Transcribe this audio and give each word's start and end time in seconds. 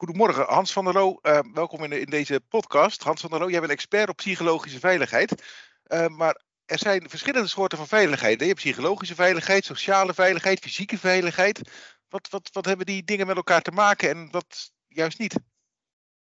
Goedemorgen, 0.00 0.44
Hans 0.44 0.72
van 0.72 0.84
der 0.84 0.92
Loo. 0.92 1.18
Uh, 1.22 1.38
welkom 1.54 1.84
in, 1.84 1.92
in, 1.92 2.10
deze 2.10 2.40
podcast. 2.48 3.02
Hans 3.02 3.20
van 3.20 3.30
der 3.30 3.38
Loo, 3.38 3.50
jij 3.50 3.60
bent 3.60 3.72
expert 3.72 4.08
op 4.08 4.16
psychologische 4.16 4.78
veiligheid. 4.78 5.54
Uh, 5.86 6.06
maar 6.06 6.40
er 6.64 6.78
zijn 6.78 7.08
verschillende 7.08 7.48
soorten 7.48 7.78
van 7.78 7.86
veiligheid. 7.86 8.40
Je 8.40 8.46
hebt 8.46 8.58
psychologische 8.58 9.14
veiligheid, 9.14 9.64
sociale 9.64 10.14
veiligheid, 10.14 10.60
fysieke 10.60 10.98
veiligheid. 10.98 11.70
Wat, 12.08 12.28
wat, 12.30 12.50
wat 12.52 12.64
hebben 12.64 12.86
die 12.86 13.04
dingen 13.04 13.26
met 13.26 13.36
elkaar 13.36 13.62
te 13.62 13.70
maken 13.70 14.10
en 14.10 14.28
wat 14.30 14.72
juist 14.88 15.18
niet? 15.18 15.40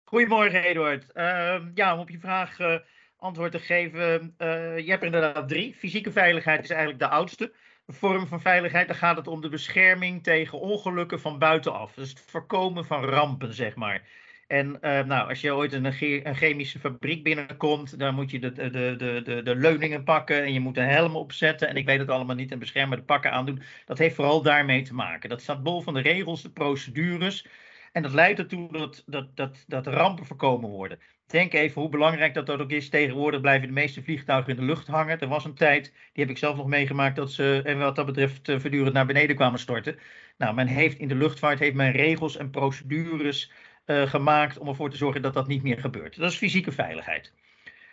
Goedemorgen, 0.04 0.62
Eduard. 0.62 1.04
Uh, 1.14 1.60
ja, 1.74 1.98
op 1.98 2.08
je 2.08 2.18
vraag 2.18 2.58
uh, 2.58 2.78
antwoord 3.16 3.52
te 3.52 3.58
geven. 3.58 4.34
je 4.38 4.84
hebt 4.86 5.02
er 5.02 5.14
inderdaad 5.14 5.48
drie. 5.48 5.74
Fysieke 5.74 6.12
veiligheid 6.12 6.64
is 6.64 6.70
eigenlijk 6.70 7.00
de 7.00 7.08
oudste 7.08 7.52
vorm 7.86 8.26
van 8.26 8.40
veiligheid. 8.40 8.86
Dan 8.86 8.96
gaat 8.96 9.16
het 9.16 9.26
om 9.26 9.40
de 9.40 9.48
bescherming 9.48 10.22
tegen 10.22 10.60
ongelukken 10.60 11.20
van 11.20 11.38
buitenaf. 11.38 11.94
Dus 11.94 12.10
het 12.10 12.20
voorkomen 12.20 12.84
van 12.84 13.04
rampen, 13.04 13.54
zeg 13.54 13.74
maar. 13.74 14.02
En 14.46 14.78
uh, 14.80 15.04
nou, 15.04 15.28
als 15.28 15.40
je 15.40 15.54
ooit 15.54 15.72
een, 15.72 15.84
een, 15.84 16.34
chemische 16.34 16.78
fabriek 16.78 17.22
binnenkomt, 17.22 17.98
dan 17.98 18.14
moet 18.14 18.30
je 18.30 18.38
de, 18.38 18.52
de, 18.52 18.70
de, 18.70 19.20
de, 19.24 19.42
de 19.42 19.56
leuningen 19.56 20.04
pakken 20.04 20.42
en 20.42 20.52
je 20.52 20.60
moet 20.60 20.76
een 20.76 20.88
helm 20.88 21.16
opzetten. 21.16 21.68
En 21.68 21.76
ik 21.76 21.86
weet 21.86 21.98
het 21.98 22.08
allemaal 22.08 22.36
niet 22.36 22.52
en 22.52 22.58
beschermende 22.58 23.04
pakken 23.04 23.32
aandoen. 23.32 23.62
Dat 23.84 23.98
heeft 23.98 24.14
vooral 24.14 24.42
daarmee 24.42 24.82
te 24.82 24.94
maken. 24.94 25.28
Dat 25.28 25.42
staat 25.42 25.62
bol 25.62 25.80
van 25.80 25.94
de 25.94 26.00
regels, 26.00 26.42
de 26.42 26.50
procedures. 26.50 27.46
En 27.92 28.02
dat 28.02 28.12
leidt 28.12 28.38
ertoe 28.38 28.72
dat, 28.72 29.02
dat, 29.06 29.36
dat, 29.36 29.64
dat 29.66 29.86
rampen 29.86 30.26
voorkomen 30.26 30.70
worden. 30.70 30.98
Denk 31.26 31.52
even 31.52 31.80
hoe 31.80 31.90
belangrijk 31.90 32.34
dat, 32.34 32.46
dat 32.46 32.60
ook 32.60 32.70
is. 32.70 32.88
Tegenwoordig 32.88 33.40
blijven 33.40 33.66
de 33.66 33.72
meeste 33.72 34.02
vliegtuigen 34.02 34.50
in 34.50 34.58
de 34.58 34.66
lucht 34.66 34.86
hangen. 34.86 35.20
Er 35.20 35.28
was 35.28 35.44
een 35.44 35.54
tijd, 35.54 35.84
die 35.84 36.24
heb 36.24 36.30
ik 36.30 36.38
zelf 36.38 36.56
nog 36.56 36.66
meegemaakt, 36.66 37.16
dat 37.16 37.32
ze 37.32 37.62
en 37.64 37.78
wat 37.78 37.96
dat 37.96 38.06
betreft 38.06 38.48
eh, 38.48 38.58
voortdurend 38.58 38.94
naar 38.94 39.06
beneden 39.06 39.36
kwamen 39.36 39.58
storten. 39.58 39.98
Nou, 40.38 40.54
men 40.54 40.66
heeft 40.66 40.98
in 40.98 41.08
de 41.08 41.14
luchtvaart 41.14 41.58
heeft 41.58 41.74
men 41.74 41.92
regels 41.92 42.36
en 42.36 42.50
procedures 42.50 43.52
uh, 43.86 44.02
gemaakt 44.02 44.58
om 44.58 44.68
ervoor 44.68 44.90
te 44.90 44.96
zorgen 44.96 45.22
dat 45.22 45.34
dat 45.34 45.46
niet 45.46 45.62
meer 45.62 45.78
gebeurt. 45.78 46.16
Dat 46.16 46.30
is 46.30 46.36
fysieke 46.36 46.72
veiligheid. 46.72 47.32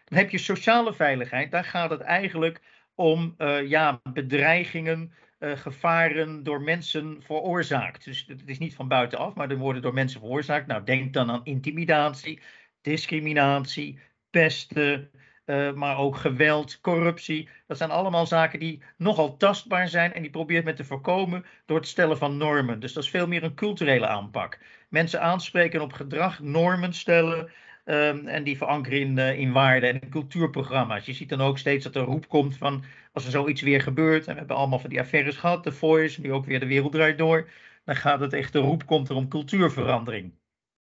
Dan 0.06 0.18
heb 0.18 0.30
je 0.30 0.38
sociale 0.38 0.94
veiligheid. 0.94 1.52
Daar 1.52 1.64
gaat 1.64 1.90
het 1.90 2.02
eigenlijk 2.02 2.62
om 2.96 3.36
ja, 3.66 4.02
bedreigingen, 4.04 5.14
gevaren 5.40 6.44
door 6.44 6.62
mensen 6.62 7.18
veroorzaakt. 7.24 8.04
Dus 8.06 8.26
het 8.28 8.42
is 8.46 8.60
niet 8.60 8.76
van 8.76 8.88
buitenaf, 8.88 9.34
maar 9.34 9.50
er 9.50 9.58
worden 9.58 9.82
door 9.82 9.94
mensen 9.94 10.20
veroorzaakt. 10.20 10.68
Nou, 10.68 10.84
denk 10.84 11.14
dan 11.14 11.32
aan 11.32 11.42
intimidatie, 11.44 12.42
discriminatie, 12.82 14.00
pesten, 14.30 15.10
uh, 15.46 15.74
maar 15.74 15.98
ook 15.98 16.16
geweld, 16.16 16.82
corruptie. 16.82 17.50
Dat 17.68 17.78
zijn 17.78 17.92
allemaal 17.92 18.26
zaken 18.26 18.60
die 18.60 18.84
nogal 18.98 19.38
tastbaar 19.38 19.88
zijn 19.88 20.14
en 20.14 20.22
die 20.22 20.32
probeert 20.32 20.66
men 20.66 20.76
te 20.76 20.84
voorkomen 20.84 21.46
door 21.66 21.78
het 21.78 21.88
stellen 21.88 22.18
van 22.18 22.38
normen. 22.38 22.80
Dus 22.80 22.94
dat 22.94 23.04
is 23.04 23.10
veel 23.10 23.28
meer 23.28 23.44
een 23.44 23.56
culturele 23.56 24.08
aanpak. 24.08 24.60
Mensen 24.90 25.22
aanspreken 25.22 25.82
op 25.82 25.94
gedrag, 25.94 26.40
normen 26.40 26.94
stellen 26.94 27.52
um, 27.86 28.28
en 28.28 28.44
die 28.44 28.58
verankeren 28.58 29.00
in, 29.00 29.18
uh, 29.18 29.40
in 29.40 29.52
waarden 29.52 29.90
en 29.90 30.02
in 30.02 30.10
cultuurprogramma's. 30.10 31.06
Je 31.06 31.14
ziet 31.14 31.30
dan 31.30 31.42
ook 31.42 31.58
steeds 31.58 31.84
dat 31.84 31.96
er 31.96 32.02
roep 32.02 32.28
komt 32.28 32.58
van 32.58 32.84
als 33.14 33.26
er 33.26 33.32
zoiets 33.32 33.62
weer 33.62 33.82
gebeurt, 33.82 34.28
en 34.28 34.34
we 34.34 34.40
hebben 34.40 34.58
allemaal 34.58 34.80
van 34.80 34.90
die 34.90 35.00
affaires 35.00 35.38
gehad, 35.38 35.64
de 35.64 35.72
Voice, 35.72 36.22
nu 36.22 36.34
ook 36.34 36.46
weer 36.46 36.60
de 36.60 36.66
wereld 36.66 36.92
draait 36.92 37.18
door, 37.18 37.50
dan 37.86 37.96
gaat 37.96 38.20
het 38.20 38.34
echt, 38.34 38.54
de 38.54 38.60
roep 38.60 38.86
komt 38.86 39.10
er 39.10 39.16
om 39.16 39.28
cultuurverandering. 39.28 40.34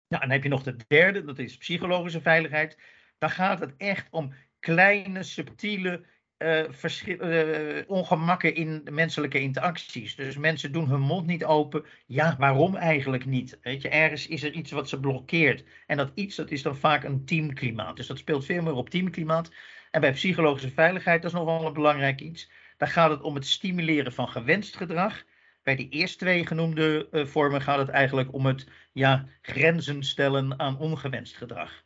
Nou, 0.09 0.23
en 0.23 0.29
dan 0.29 0.31
heb 0.31 0.43
je 0.43 0.49
nog 0.49 0.63
de 0.63 0.77
derde, 0.89 1.25
dat 1.25 1.39
is 1.39 1.57
psychologische 1.57 2.21
veiligheid. 2.21 2.79
Dan 3.19 3.31
gaat 3.31 3.61
het 3.61 3.75
echt 3.77 4.07
om 4.11 4.35
kleine, 4.61 5.23
subtiele 5.23 6.05
uh, 6.39 6.65
uh, 7.07 7.83
ongemakken 7.87 8.55
in 8.55 8.87
menselijke 8.91 9.41
interacties. 9.41 10.17
Dus 10.17 10.37
mensen 10.37 10.73
doen 10.73 10.89
hun 10.89 11.01
mond 11.01 11.27
niet 11.27 11.45
open. 11.45 11.85
Ja, 12.07 12.37
waarom 12.39 12.77
eigenlijk 12.77 13.27
niet? 13.27 13.59
Weet 13.63 13.83
je, 13.83 13.89
ergens 13.89 14.27
is 14.27 14.43
er 14.43 14.53
iets 14.53 14.71
wat 14.71 14.89
ze 14.89 15.01
blokkeert. 15.01 15.65
En 15.87 15.97
dat 15.97 16.13
iets, 16.15 16.37
dat 16.37 16.51
is 16.51 16.63
dan 16.63 16.77
vaak 16.77 17.05
een 17.05 17.25
teamklimaat. 17.25 17.97
Dus 17.97 18.07
dat 18.07 18.19
speelt 18.19 18.45
veel 18.45 18.63
meer 18.63 18.75
op 18.75 18.91
teamklimaat. 18.91 19.53
En 19.91 20.01
bij 20.01 20.13
psychologische 20.13 20.71
veiligheid, 20.71 21.23
dat 21.23 21.31
is 21.31 21.37
nog 21.39 21.47
wel 21.47 21.67
een 21.67 21.73
belangrijk 21.73 22.21
iets. 22.21 22.51
Daar 22.77 22.89
gaat 22.89 23.11
het 23.11 23.23
om 23.23 23.35
het 23.35 23.47
stimuleren 23.47 24.13
van 24.13 24.29
gewenst 24.29 24.77
gedrag. 24.77 25.25
Bij 25.63 25.77
die 25.77 25.89
eerste 25.89 26.19
twee 26.19 26.47
genoemde 26.47 27.09
uh, 27.11 27.27
vormen 27.27 27.63
gaat 27.63 27.79
het 27.79 27.89
eigenlijk 27.89 28.33
om 28.33 28.47
het 28.47 28.67
ja, 28.93 29.29
grenzen 29.41 30.03
stellen 30.03 30.59
aan 30.59 30.79
ongewenst 30.79 31.37
gedrag. 31.37 31.85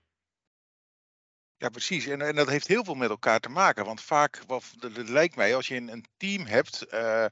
Ja, 1.56 1.68
precies. 1.68 2.06
En, 2.06 2.20
en 2.20 2.34
dat 2.34 2.48
heeft 2.48 2.66
heel 2.66 2.84
veel 2.84 2.94
met 2.94 3.10
elkaar 3.10 3.40
te 3.40 3.48
maken. 3.48 3.84
Want 3.84 4.00
vaak, 4.00 4.42
wat, 4.46 4.74
het 4.80 5.08
lijkt 5.08 5.36
mij, 5.36 5.56
als 5.56 5.66
je 5.66 5.76
een, 5.76 5.88
een 5.88 6.04
team 6.16 6.46
hebt, 6.46 6.86
uh, 6.92 7.26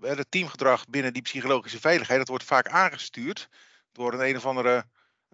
het 0.00 0.30
teamgedrag 0.30 0.86
binnen 0.88 1.12
die 1.12 1.22
psychologische 1.22 1.80
veiligheid, 1.80 2.18
dat 2.18 2.28
wordt 2.28 2.44
vaak 2.44 2.68
aangestuurd 2.68 3.48
door 3.92 4.12
een 4.12 4.28
een 4.28 4.36
of 4.36 4.46
andere 4.46 4.84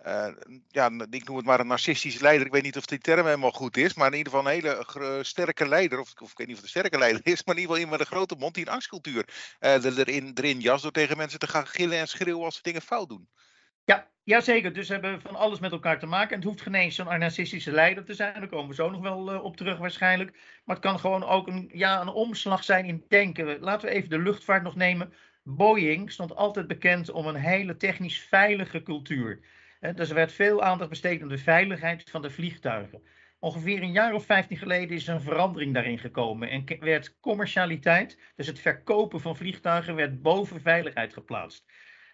uh, 0.06 0.28
ja, 0.69 0.91
ik 1.10 1.25
noem 1.25 1.36
het 1.36 1.47
maar 1.47 1.60
een 1.60 1.66
narcistische 1.66 2.22
leider. 2.22 2.47
Ik 2.47 2.53
weet 2.53 2.62
niet 2.62 2.76
of 2.76 2.86
die 2.86 2.98
term 2.98 3.25
helemaal 3.25 3.50
goed 3.50 3.76
is, 3.76 3.94
maar 3.94 4.10
in 4.12 4.16
ieder 4.16 4.32
geval 4.32 4.47
een 4.47 4.53
hele 4.53 5.25
sterke 5.25 5.69
leider. 5.69 6.00
Of, 6.00 6.12
of, 6.20 6.31
ik 6.31 6.38
weet 6.38 6.47
niet 6.47 6.56
of 6.56 6.62
het 6.62 6.75
een 6.75 6.81
sterke 6.81 6.98
leider 6.98 7.20
is, 7.25 7.44
maar 7.44 7.54
in 7.54 7.60
ieder 7.60 7.76
geval 7.76 7.76
iemand 7.76 7.98
met 7.98 8.00
een 8.00 8.16
grote 8.16 8.37
mond 8.38 8.54
die 8.54 8.66
een 8.66 8.72
angstcultuur 8.72 9.28
uh, 9.60 9.84
erin, 9.84 10.31
erin 10.34 10.60
jas 10.60 10.82
door 10.82 10.91
tegen 10.91 11.16
mensen 11.16 11.38
te 11.38 11.47
gaan 11.47 11.66
gillen 11.66 11.98
en 11.98 12.08
schreeuwen 12.08 12.44
als 12.44 12.56
ze 12.56 12.62
dingen 12.62 12.82
fout 12.82 13.08
doen. 13.08 13.28
Ja, 13.84 14.08
jazeker. 14.22 14.72
Dus 14.72 14.88
we 14.88 14.92
hebben 14.92 15.20
van 15.20 15.37
alles 15.37 15.58
met 15.60 15.72
elkaar 15.72 15.98
te 15.98 16.06
maken. 16.06 16.31
En 16.31 16.37
het 16.37 16.44
hoeft 16.44 16.62
geen 16.62 16.75
eens 16.75 16.94
zo'n 16.94 17.19
narcistische 17.19 17.72
leider 17.72 18.04
te 18.04 18.14
zijn. 18.14 18.34
Daar 18.34 18.48
komen 18.48 18.69
we 18.69 18.75
zo 18.75 18.91
nog 18.91 19.00
wel 19.00 19.32
uh, 19.32 19.44
op 19.44 19.56
terug 19.56 19.78
waarschijnlijk. 19.78 20.32
Maar 20.64 20.76
het 20.76 20.84
kan 20.84 20.98
gewoon 20.98 21.25
ook 21.25 21.47
een, 21.47 21.70
ja, 21.72 22.00
een 22.00 22.08
omslag 22.08 22.64
zijn 22.64 22.84
in 22.84 23.04
denken. 23.08 23.60
Laten 23.60 23.88
we 23.88 23.94
even 23.94 24.10
de 24.10 24.19
luchtvaart 24.19 24.62
nog 24.62 24.75
nemen. 24.75 25.12
Boeing 25.42 26.12
stond 26.12 26.34
altijd 26.34 26.66
bekend 26.66 27.10
om 27.10 27.26
een 27.26 27.34
hele 27.34 27.76
technisch 27.76 28.20
veilige 28.20 28.82
cultuur. 28.82 29.41
Dus 29.94 30.08
er 30.08 30.14
werd 30.14 30.32
veel 30.32 30.62
aandacht 30.62 30.90
besteed 30.90 31.22
aan 31.22 31.28
de 31.28 31.38
veiligheid 31.38 32.10
van 32.10 32.22
de 32.22 32.30
vliegtuigen. 32.30 33.02
Ongeveer 33.38 33.82
een 33.82 33.92
jaar 33.92 34.14
of 34.14 34.24
15 34.24 34.56
geleden 34.56 34.96
is 34.96 35.06
een 35.06 35.20
verandering 35.20 35.74
daarin 35.74 35.98
gekomen 35.98 36.50
en 36.50 36.64
werd 36.80 37.20
commercialiteit, 37.20 38.18
dus 38.36 38.46
het 38.46 38.60
verkopen 38.60 39.20
van 39.20 39.36
vliegtuigen, 39.36 39.94
werd 39.94 40.22
boven 40.22 40.60
veiligheid 40.60 41.12
geplaatst. 41.12 41.64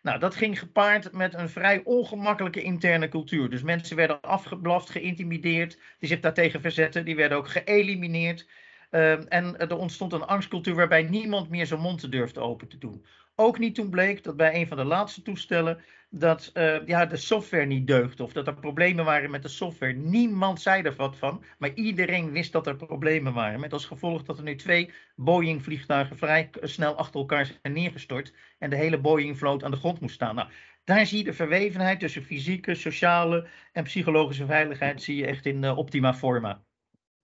Nou, 0.02 0.18
dat 0.18 0.34
ging 0.34 0.58
gepaard 0.58 1.12
met 1.12 1.34
een 1.34 1.48
vrij 1.48 1.80
ongemakkelijke 1.84 2.62
interne 2.62 3.08
cultuur. 3.08 3.50
Dus 3.50 3.62
mensen 3.62 3.96
werden 3.96 4.20
afgeblaft, 4.20 4.90
geïntimideerd, 4.90 5.78
die 5.98 6.08
zich 6.08 6.20
daartegen 6.20 6.60
verzetten, 6.60 7.04
die 7.04 7.16
werden 7.16 7.38
ook 7.38 7.48
geëlimineerd. 7.48 8.48
Uh, 8.94 9.32
en 9.32 9.58
er 9.58 9.76
ontstond 9.76 10.12
een 10.12 10.24
angstcultuur 10.24 10.74
waarbij 10.74 11.02
niemand 11.02 11.48
meer 11.48 11.66
zijn 11.66 11.80
mond 11.80 12.10
durfde 12.10 12.40
open 12.40 12.68
te 12.68 12.78
doen. 12.78 13.04
Ook 13.34 13.58
niet 13.58 13.74
toen 13.74 13.90
bleek 13.90 14.24
dat 14.24 14.36
bij 14.36 14.54
een 14.54 14.66
van 14.66 14.76
de 14.76 14.84
laatste 14.84 15.22
toestellen 15.22 15.82
dat 16.10 16.50
uh, 16.54 16.86
ja, 16.86 17.06
de 17.06 17.16
software 17.16 17.66
niet 17.66 17.86
deugde 17.86 18.22
of 18.22 18.32
dat 18.32 18.46
er 18.46 18.54
problemen 18.54 19.04
waren 19.04 19.30
met 19.30 19.42
de 19.42 19.48
software. 19.48 19.92
Niemand 19.92 20.60
zei 20.60 20.82
er 20.82 20.94
wat 20.96 21.16
van, 21.16 21.44
maar 21.58 21.74
iedereen 21.74 22.30
wist 22.30 22.52
dat 22.52 22.66
er 22.66 22.76
problemen 22.76 23.32
waren. 23.32 23.60
Met 23.60 23.72
als 23.72 23.86
gevolg 23.86 24.22
dat 24.22 24.38
er 24.38 24.44
nu 24.44 24.56
twee 24.56 24.92
Boeing-vliegtuigen 25.16 26.18
vrij 26.18 26.50
snel 26.60 26.94
achter 26.94 27.20
elkaar 27.20 27.46
zijn 27.46 27.74
neergestort 27.74 28.32
en 28.58 28.70
de 28.70 28.76
hele 28.76 29.00
Boeing-vloot 29.00 29.64
aan 29.64 29.70
de 29.70 29.76
grond 29.76 30.00
moest 30.00 30.14
staan. 30.14 30.34
Nou, 30.34 30.48
daar 30.84 31.06
zie 31.06 31.18
je 31.18 31.24
de 31.24 31.32
verwevenheid 31.32 32.00
tussen 32.00 32.22
fysieke, 32.22 32.74
sociale 32.74 33.48
en 33.72 33.84
psychologische 33.84 34.46
veiligheid 34.46 35.02
zie 35.02 35.16
je 35.16 35.26
echt 35.26 35.46
in 35.46 35.62
uh, 35.62 35.78
optima 35.78 36.14
forma. 36.14 36.62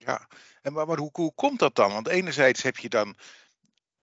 Ja, 0.04 0.28
en 0.62 0.72
maar, 0.72 0.86
maar 0.86 0.98
hoe, 0.98 1.34
komt 1.34 1.58
dat 1.58 1.74
dan? 1.74 1.92
Want 1.92 2.08
enerzijds 2.08 2.62
heb 2.62 2.76
je 2.76 2.88
dan 2.88 3.16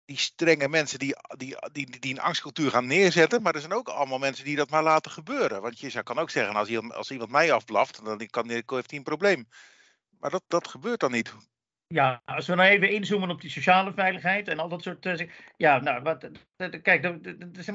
die 0.05 0.19
strenge 0.19 0.69
mensen 0.69 0.99
die, 0.99 1.17
die, 1.37 1.57
die, 1.73 1.99
die 1.99 2.13
een 2.13 2.21
angstcultuur 2.21 2.71
gaan 2.71 2.87
neerzetten. 2.87 3.43
Maar 3.43 3.55
er 3.55 3.61
zijn 3.61 3.73
ook 3.73 3.89
allemaal 3.89 4.19
mensen 4.19 4.45
die 4.45 4.57
dat 4.57 4.71
maar 4.71 4.83
laten 4.83 5.11
gebeuren. 5.11 5.63
Want 5.63 5.81
je 5.81 6.03
kan 6.03 6.19
ook 6.19 6.31
zeggen, 6.31 6.55
als 6.55 6.69
iemand, 6.69 6.95
als 6.95 7.11
iemand 7.11 7.31
mij 7.31 7.53
afblaft, 7.53 8.05
dan 8.05 8.27
kan, 8.27 8.49
heeft 8.49 8.67
hij 8.67 8.85
een 8.99 9.03
probleem. 9.03 9.49
Maar 10.19 10.31
dat, 10.31 10.43
dat 10.49 10.69
gebeurt 10.69 11.01
dan 11.01 11.11
niet. 11.11 11.35
Ja, 11.95 12.23
als 12.25 12.47
we 12.47 12.55
nou 12.55 12.69
even 12.69 12.91
inzoomen 12.91 13.31
op 13.31 13.41
die 13.41 13.51
sociale 13.51 13.93
veiligheid 13.93 14.49
en 14.49 14.59
al 14.59 14.69
dat 14.69 14.83
soort. 14.83 15.07
Uh, 15.07 15.15
ja, 15.57 15.81
nou, 15.81 16.03
wat, 16.03 16.31
kijk, 16.83 17.05
er, 17.05 17.19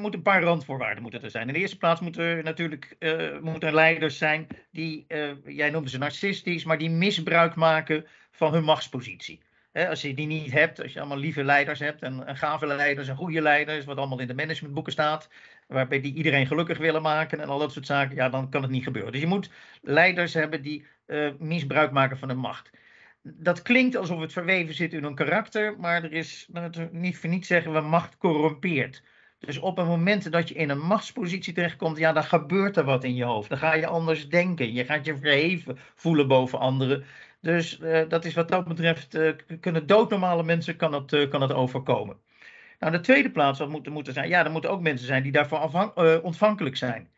een 0.00 0.22
paar 0.22 0.42
randvoorwaarden 0.42 1.02
moeten 1.02 1.22
er 1.22 1.30
zijn. 1.30 1.46
In 1.46 1.52
de 1.52 1.58
eerste 1.58 1.76
plaats 1.76 2.00
moeten 2.00 2.24
er 2.24 2.42
natuurlijk 2.42 2.96
uh, 2.98 3.38
moeten 3.38 3.74
leiders 3.74 4.18
zijn 4.18 4.46
die, 4.70 5.06
jij 5.44 5.70
noemde 5.70 5.90
ze 5.90 5.98
narcistisch, 5.98 6.64
maar 6.64 6.78
die 6.78 6.90
misbruik 6.90 7.54
maken 7.54 8.06
van 8.30 8.52
hun 8.52 8.64
machtspositie 8.64 9.42
als 9.72 10.02
je 10.02 10.14
die 10.14 10.26
niet 10.26 10.52
hebt, 10.52 10.82
als 10.82 10.92
je 10.92 10.98
allemaal 10.98 11.18
lieve 11.18 11.44
leiders 11.44 11.78
hebt 11.78 12.02
en, 12.02 12.36
gave 12.36 12.66
leiders 12.66 13.08
en 13.08 13.16
goede 13.16 13.40
leiders, 13.40 13.84
wat 13.84 13.96
allemaal 13.96 14.20
in 14.20 14.26
de 14.26 14.34
managementboeken 14.34 14.92
staat, 14.92 15.28
waarbij 15.66 16.00
die 16.00 16.14
iedereen 16.14 16.46
gelukkig 16.46 16.78
willen 16.78 17.02
maken 17.02 17.40
en 17.40 17.48
al 17.48 17.58
dat 17.58 17.72
soort 17.72 17.86
zaken, 17.86 18.16
ja, 18.16 18.28
dan 18.28 18.50
kan 18.50 18.62
het 18.62 18.70
niet 18.70 18.84
gebeuren. 18.84 19.12
Dus 19.12 19.20
je 19.20 19.26
moet 19.26 19.50
leiders 19.82 20.34
hebben 20.34 20.62
die 20.62 20.86
misbruik 21.38 21.90
maken 21.90 22.18
van 22.18 22.28
de 22.28 22.34
macht. 22.34 22.70
Dat 23.22 23.62
klinkt 23.62 23.96
alsof 23.96 24.20
het 24.20 24.32
verweven 24.32 24.74
zit 24.74 24.92
in 24.92 25.02
hun 25.02 25.14
karakter, 25.14 25.78
maar 25.78 26.04
er 26.04 26.12
is 26.12 26.48
niet 26.90 27.18
voor 27.18 27.36
zeggen 27.40 27.72
we 27.72 27.80
macht 27.80 28.16
corrumpeert. 28.16 29.02
Dus 29.38 29.58
op 29.58 29.76
het 29.76 29.86
moment 29.86 30.32
dat 30.32 30.48
je 30.48 30.54
in 30.54 30.70
een 30.70 30.86
machtspositie 30.86 31.52
terechtkomt, 31.52 31.98
ja, 31.98 32.12
dan 32.12 32.24
gebeurt 32.24 32.76
er 32.76 32.84
wat 32.84 33.04
in 33.04 33.14
je 33.14 33.24
hoofd. 33.24 33.48
Dan 33.48 33.58
ga 33.58 33.74
je 33.74 33.86
anders 33.86 34.28
denken. 34.28 34.72
Je 34.72 34.84
gaat 34.84 35.04
je 35.04 35.16
verheven 35.16 35.78
voelen 35.94 36.28
boven 36.28 36.58
anderen. 36.58 37.04
Dus 37.40 37.78
uh, 37.78 38.08
dat 38.08 38.24
is 38.24 38.34
wat 38.34 38.48
dat 38.48 38.68
betreft, 38.68 39.14
uh, 39.14 39.32
kunnen 39.60 39.86
doodnormale 39.86 40.42
mensen 40.42 40.76
kan 40.76 40.92
het, 40.92 41.12
uh, 41.12 41.30
kan 41.30 41.42
het 41.42 41.52
overkomen. 41.52 42.16
Nou, 42.78 42.92
de 42.92 43.00
tweede 43.00 43.30
plaats 43.30 43.58
wat 43.58 43.68
moet 43.68 43.86
er 43.86 43.92
moeten 43.92 44.12
zijn, 44.12 44.28
ja, 44.28 44.44
er 44.44 44.50
moeten 44.50 44.70
ook 44.70 44.80
mensen 44.80 45.06
zijn 45.06 45.22
die 45.22 45.32
daarvoor 45.32 46.22
ontvankelijk 46.22 46.76
zijn. 46.76 47.08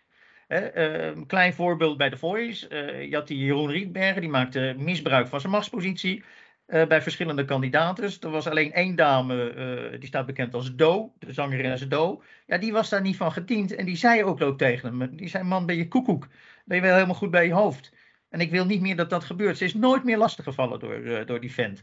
Een 0.53 1.27
klein 1.27 1.53
voorbeeld 1.53 1.97
bij 1.97 2.11
The 2.11 2.17
Voice. 2.17 2.69
je 3.09 3.15
had 3.15 3.27
die 3.27 3.39
Jeroen 3.39 3.71
Rietbergen, 3.71 4.21
die 4.21 4.31
maakte 4.31 4.75
misbruik 4.79 5.29
van 5.29 5.41
zijn 5.41 5.53
machtspositie. 5.53 6.25
Uh, 6.67 6.87
bij 6.87 7.03
verschillende 7.03 7.45
kandidaten. 7.45 8.11
Er 8.21 8.31
was 8.31 8.47
alleen 8.47 8.73
één 8.73 8.97
dame, 8.97 9.55
uh, 9.93 10.01
die 10.01 10.09
staat 10.09 10.27
bekend 10.27 10.55
als 10.55 10.75
Do, 10.75 11.13
de 11.19 11.33
zangeres 11.33 11.89
Do. 11.89 12.23
Ja, 12.47 12.59
die 12.59 12.73
was 12.73 12.89
daar 12.89 13.01
niet 13.01 13.17
van 13.17 13.33
gediend. 13.33 13.75
En 13.75 13.85
die 13.85 13.97
zei 13.97 14.25
ook 14.25 14.41
ook 14.41 14.59
tegen 14.59 14.99
hem. 14.99 15.17
Die 15.17 15.29
zei, 15.29 15.45
man, 15.45 15.67
ben 15.67 15.77
je 15.77 15.89
koekoek? 15.89 16.29
Ben 16.65 16.77
je 16.77 16.83
wel 16.83 16.95
helemaal 16.95 17.15
goed 17.15 17.31
bij 17.31 17.47
je 17.47 17.53
hoofd? 17.53 17.93
En 18.31 18.41
ik 18.41 18.51
wil 18.51 18.67
niet 18.67 18.81
meer 18.81 18.97
dat 18.97 19.11
dat 19.11 19.25
gebeurt. 19.25 19.59
Ze 19.59 19.65
is 19.65 19.75
nooit 19.75 20.05
meer 20.05 20.19
lastiggevallen 20.19 20.81
door, 20.81 21.27
door 21.27 21.41
die 21.41 21.53
vent. 21.53 21.83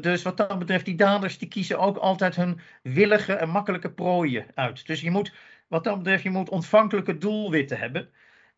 dus 0.00 0.22
wat 0.22 0.36
dat 0.36 0.58
betreft, 0.58 0.84
die 0.84 0.94
daders, 0.94 1.38
die 1.38 1.48
kiezen 1.48 1.78
ook 1.78 1.96
altijd 1.96 2.36
hun 2.36 2.60
willige 2.82 3.32
en 3.32 3.48
makkelijke 3.48 3.90
prooien 3.92 4.46
uit. 4.54 4.86
Dus 4.86 5.00
je 5.00 5.10
moet, 5.10 5.32
wat 5.72 5.84
dat 5.84 5.98
betreft, 5.98 6.22
je 6.22 6.30
moet 6.30 6.48
ontvankelijke 6.48 7.18
doelwitten 7.18 7.78
hebben. 7.78 8.08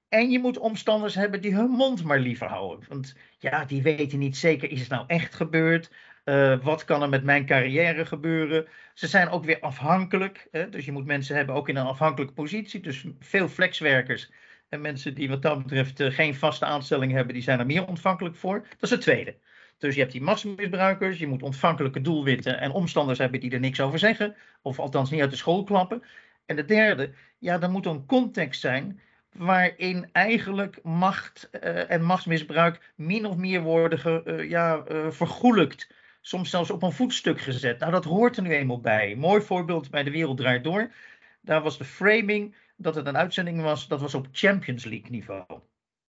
En 0.09 0.31
je 0.31 0.39
moet 0.39 0.59
omstanders 0.59 1.15
hebben 1.15 1.41
die 1.41 1.55
hun 1.55 1.71
mond 1.71 2.05
maar 2.05 2.19
liever 2.19 2.47
houden. 2.47 2.87
Want 2.89 3.17
ja, 3.39 3.65
die 3.65 3.83
weten 3.83 4.19
niet 4.19 4.37
zeker, 4.37 4.71
is 4.71 4.81
het 4.81 4.89
nou 4.89 5.05
echt 5.07 5.35
gebeurd? 5.35 5.91
Uh, 6.25 6.59
wat 6.63 6.85
kan 6.85 7.03
er 7.03 7.09
met 7.09 7.25
mijn 7.25 7.47
carrière 7.47 8.07
gebeuren? 8.07 8.67
Ze 8.95 9.07
zijn 9.07 9.29
ook 9.29 9.45
weer 9.45 9.61
afhankelijk. 9.61 10.49
Hè? 10.51 10.69
Dus 10.69 10.85
je 10.85 10.93
moet 10.93 11.07
mensen 11.07 11.37
hebben 11.37 11.55
ook 11.55 11.69
in 11.69 11.77
een 11.77 11.87
afhankelijke 11.87 12.35
positie. 12.35 12.81
Dus 12.81 13.05
veel 13.19 13.49
flexwerkers 13.49 14.31
en 14.69 14.81
mensen 14.81 15.15
die 15.15 15.29
wat 15.29 15.43
dat 15.43 15.63
betreft 15.63 16.01
uh, 16.01 16.13
geen 16.13 16.35
vaste 16.35 16.65
aanstelling 16.65 17.13
hebben, 17.13 17.35
die 17.35 17.43
zijn 17.43 17.59
er 17.59 17.67
meer 17.67 17.87
ontvankelijk 17.87 18.37
voor. 18.37 18.61
Dat 18.61 18.83
is 18.83 18.91
het 18.91 19.01
tweede. 19.01 19.37
Dus 19.79 19.95
je 19.95 20.01
hebt 20.01 20.13
die 20.13 20.23
machtsmisbruikers, 20.23 21.19
je 21.19 21.27
moet 21.27 21.43
ontvankelijke 21.43 22.01
doelwitten 22.01 22.61
en 22.61 22.71
omstanders 22.71 23.19
hebben 23.19 23.41
die 23.41 23.51
er 23.51 23.61
niks 23.61 23.81
over 23.81 23.99
zeggen. 23.99 24.37
Of 24.63 24.79
althans 24.79 25.11
niet 25.11 25.21
uit 25.21 25.31
de 25.31 25.37
school 25.37 25.65
klappen. 25.65 26.03
En 26.47 26.57
de 26.57 26.65
derde, 26.65 27.15
ja, 27.39 27.61
er 27.61 27.71
moet 27.71 27.87
een 27.87 28.07
context 28.07 28.61
zijn 28.61 29.01
waarin 29.33 30.09
eigenlijk 30.13 30.83
macht 30.83 31.49
uh, 31.53 31.91
en 31.91 32.03
machtsmisbruik 32.03 32.93
min 32.97 33.27
of 33.27 33.37
meer 33.37 33.63
worden 33.63 33.99
ge, 33.99 34.23
uh, 34.27 34.51
ja, 34.51 34.85
uh, 34.89 35.11
vergoelijkt. 35.11 35.95
Soms 36.21 36.51
zelfs 36.51 36.71
op 36.71 36.83
een 36.83 36.93
voetstuk 36.93 37.41
gezet. 37.41 37.79
Nou, 37.79 37.93
dat 37.93 38.05
hoort 38.05 38.37
er 38.37 38.43
nu 38.43 38.51
eenmaal 38.51 38.81
bij. 38.81 39.15
Mooi 39.15 39.43
voorbeeld 39.43 39.91
bij 39.91 40.03
De 40.03 40.11
Wereld 40.11 40.37
Draait 40.37 40.65
Door. 40.65 40.93
Daar 41.41 41.63
was 41.63 41.79
de 41.79 41.85
framing 41.85 42.57
dat 42.77 42.95
het 42.95 43.07
een 43.07 43.17
uitzending 43.17 43.61
was, 43.61 43.89
dat 43.89 44.01
was 44.01 44.15
op 44.15 44.29
Champions 44.33 44.85
League 44.85 45.11
niveau. 45.11 45.45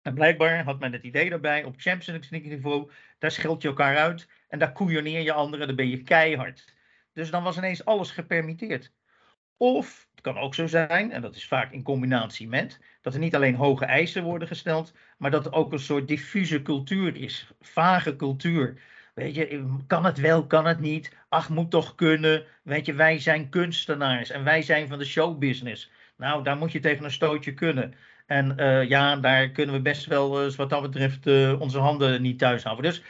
En 0.03 0.15
blijkbaar 0.15 0.65
had 0.65 0.81
men 0.81 0.93
het 0.93 1.03
idee 1.03 1.31
daarbij, 1.31 1.65
op 1.65 1.75
Champions 1.77 2.31
League 2.31 2.49
niveau, 2.49 2.91
daar 3.19 3.31
scheld 3.31 3.63
je 3.63 3.69
elkaar 3.69 3.97
uit 3.97 4.29
en 4.49 4.59
daar 4.59 4.73
koeioneer 4.73 5.21
je 5.21 5.33
anderen, 5.33 5.67
dan 5.67 5.77
ben 5.77 5.89
je 5.89 6.03
keihard. 6.03 6.75
Dus 7.13 7.31
dan 7.31 7.43
was 7.43 7.57
ineens 7.57 7.85
alles 7.85 8.11
gepermitteerd. 8.11 8.93
Of 9.57 10.07
het 10.11 10.21
kan 10.21 10.39
ook 10.39 10.55
zo 10.55 10.67
zijn, 10.67 11.13
en 11.13 11.23
dat 11.23 11.35
is 11.37 11.47
vaak 11.47 11.73
in 11.73 11.83
combinatie 11.83 12.49
met, 12.49 12.81
dat 13.03 13.15
er 13.15 13.21
niet 13.21 13.35
alleen 13.35 13.55
hoge 13.55 13.85
eisen 13.85 14.23
worden 14.23 14.49
gesteld, 14.49 14.93
maar 15.19 15.31
dat 15.31 15.47
er 15.47 15.53
ook 15.53 15.73
een 15.73 15.79
soort 15.79 16.09
diffuse 16.09 16.63
cultuur 16.63 17.17
is, 17.17 17.49
vage 17.61 18.17
cultuur. 18.17 18.81
Weet 19.15 19.35
je, 19.35 19.77
kan 19.87 20.05
het 20.05 20.19
wel, 20.19 20.47
kan 20.47 20.67
het 20.67 20.81
niet? 20.81 21.17
Ach, 21.29 21.49
moet 21.49 21.71
toch 21.71 21.95
kunnen. 21.95 22.45
Weet 22.63 22.87
je, 22.87 22.95
wij 22.95 23.19
zijn 23.19 23.49
kunstenaars 23.49 24.31
en 24.31 24.45
wij 24.45 24.63
zijn 24.63 24.89
van 24.89 24.99
de 24.99 25.05
showbusiness. 25.05 25.91
Nou, 26.17 26.43
daar 26.43 26.57
moet 26.57 26.73
je 26.73 26.81
tegen 26.81 27.05
een 27.05 27.11
stootje 27.11 27.55
kunnen. 27.55 27.95
En 28.27 28.55
uh, 28.57 28.89
ja, 28.89 29.17
daar 29.17 29.49
kunnen 29.49 29.75
we 29.75 29.81
best 29.81 30.07
wel, 30.07 30.47
uh, 30.47 30.53
wat 30.53 30.71
dat 30.71 30.83
betreft, 30.83 31.27
uh, 31.27 31.61
onze 31.61 31.79
handen 31.79 32.23
niet 32.23 32.39
thuis 32.39 32.63
houden. 32.63 32.85
Dus 32.85 33.03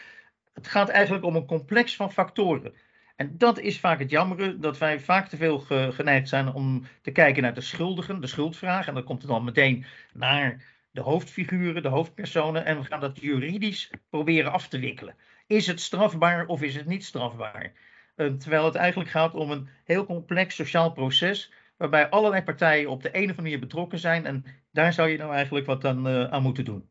het 0.54 0.66
gaat 0.66 0.88
eigenlijk 0.88 1.24
om 1.24 1.36
een 1.36 1.46
complex 1.46 1.96
van 1.96 2.12
factoren. 2.12 2.74
En 3.16 3.38
dat 3.38 3.58
is 3.58 3.80
vaak 3.80 3.98
het 3.98 4.10
jammere, 4.10 4.58
dat 4.58 4.78
wij 4.78 5.00
vaak 5.00 5.28
te 5.28 5.36
veel 5.36 5.58
geneigd 5.92 6.28
zijn 6.28 6.52
om 6.52 6.86
te 7.02 7.10
kijken 7.10 7.42
naar 7.42 7.54
de 7.54 7.60
schuldigen, 7.60 8.20
de 8.20 8.26
schuldvraag. 8.26 8.86
En 8.86 8.94
dan 8.94 9.04
komt 9.04 9.22
het 9.22 9.30
dan 9.30 9.44
meteen 9.44 9.84
naar 10.12 10.64
de 10.90 11.00
hoofdfiguren, 11.00 11.82
de 11.82 11.88
hoofdpersonen. 11.88 12.64
En 12.64 12.78
we 12.78 12.84
gaan 12.84 13.00
dat 13.00 13.20
juridisch 13.20 13.90
proberen 14.10 14.52
af 14.52 14.68
te 14.68 14.78
wikkelen. 14.78 15.16
Is 15.46 15.66
het 15.66 15.80
strafbaar 15.80 16.46
of 16.46 16.62
is 16.62 16.74
het 16.74 16.86
niet 16.86 17.04
strafbaar? 17.04 17.72
terwijl 18.16 18.64
het 18.64 18.74
eigenlijk 18.74 19.10
gaat 19.10 19.34
om 19.34 19.50
een 19.50 19.68
heel 19.84 20.06
complex 20.06 20.54
sociaal 20.54 20.92
proces. 20.92 21.52
Waarbij 21.76 22.08
allerlei 22.08 22.42
partijen 22.42 22.90
op 22.90 23.02
de 23.02 23.08
een 23.08 23.14
of 23.14 23.20
andere 23.20 23.42
manier 23.42 23.58
betrokken 23.60 23.98
zijn. 23.98 24.26
En 24.26 24.44
daar 24.70 24.92
zou 24.92 25.08
je 25.08 25.16
nou 25.16 25.32
eigenlijk 25.32 25.66
wat 25.66 25.84
aan, 25.84 26.08
uh, 26.08 26.24
aan 26.24 26.42
moeten 26.42 26.64
doen. 26.64 26.88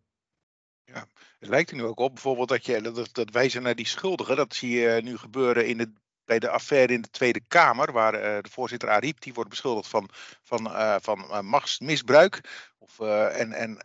Ja, 0.86 1.08
het 1.40 1.50
lijkt 1.50 1.70
er 1.70 1.76
nu 1.76 1.84
ook 1.84 2.00
op 2.00 2.14
bijvoorbeeld 2.14 2.50
dat, 2.50 2.66
je, 2.66 2.82
dat, 2.82 3.10
dat 3.12 3.32
wijzen 3.32 3.64
naar 3.64 3.76
die 3.76 3.88
schuldigen. 3.88 4.36
Dat 4.36 4.56
zie 4.56 4.80
je 4.80 5.02
nu 5.04 5.18
gebeuren 5.18 5.68
in 5.68 5.78
de 5.78 5.94
bij 6.26 6.40
de 6.40 6.50
affaire 6.50 6.94
in 6.94 7.02
de 7.02 7.10
Tweede 7.10 7.42
Kamer, 7.48 7.92
waar 7.92 8.14
uh, 8.14 8.22
de 8.22 8.50
voorzitter 8.50 8.90
Ariep, 8.90 9.22
die 9.22 9.34
wordt 9.34 9.50
beschuldigd 9.50 9.90
van, 9.90 10.10
van, 10.44 10.68
uh, 10.68 10.96
van 11.02 11.20
uh, 11.20 11.40
machtsmisbruik. 11.40 12.42
Of, 12.78 13.00
en 13.00 13.52
en 13.52 13.78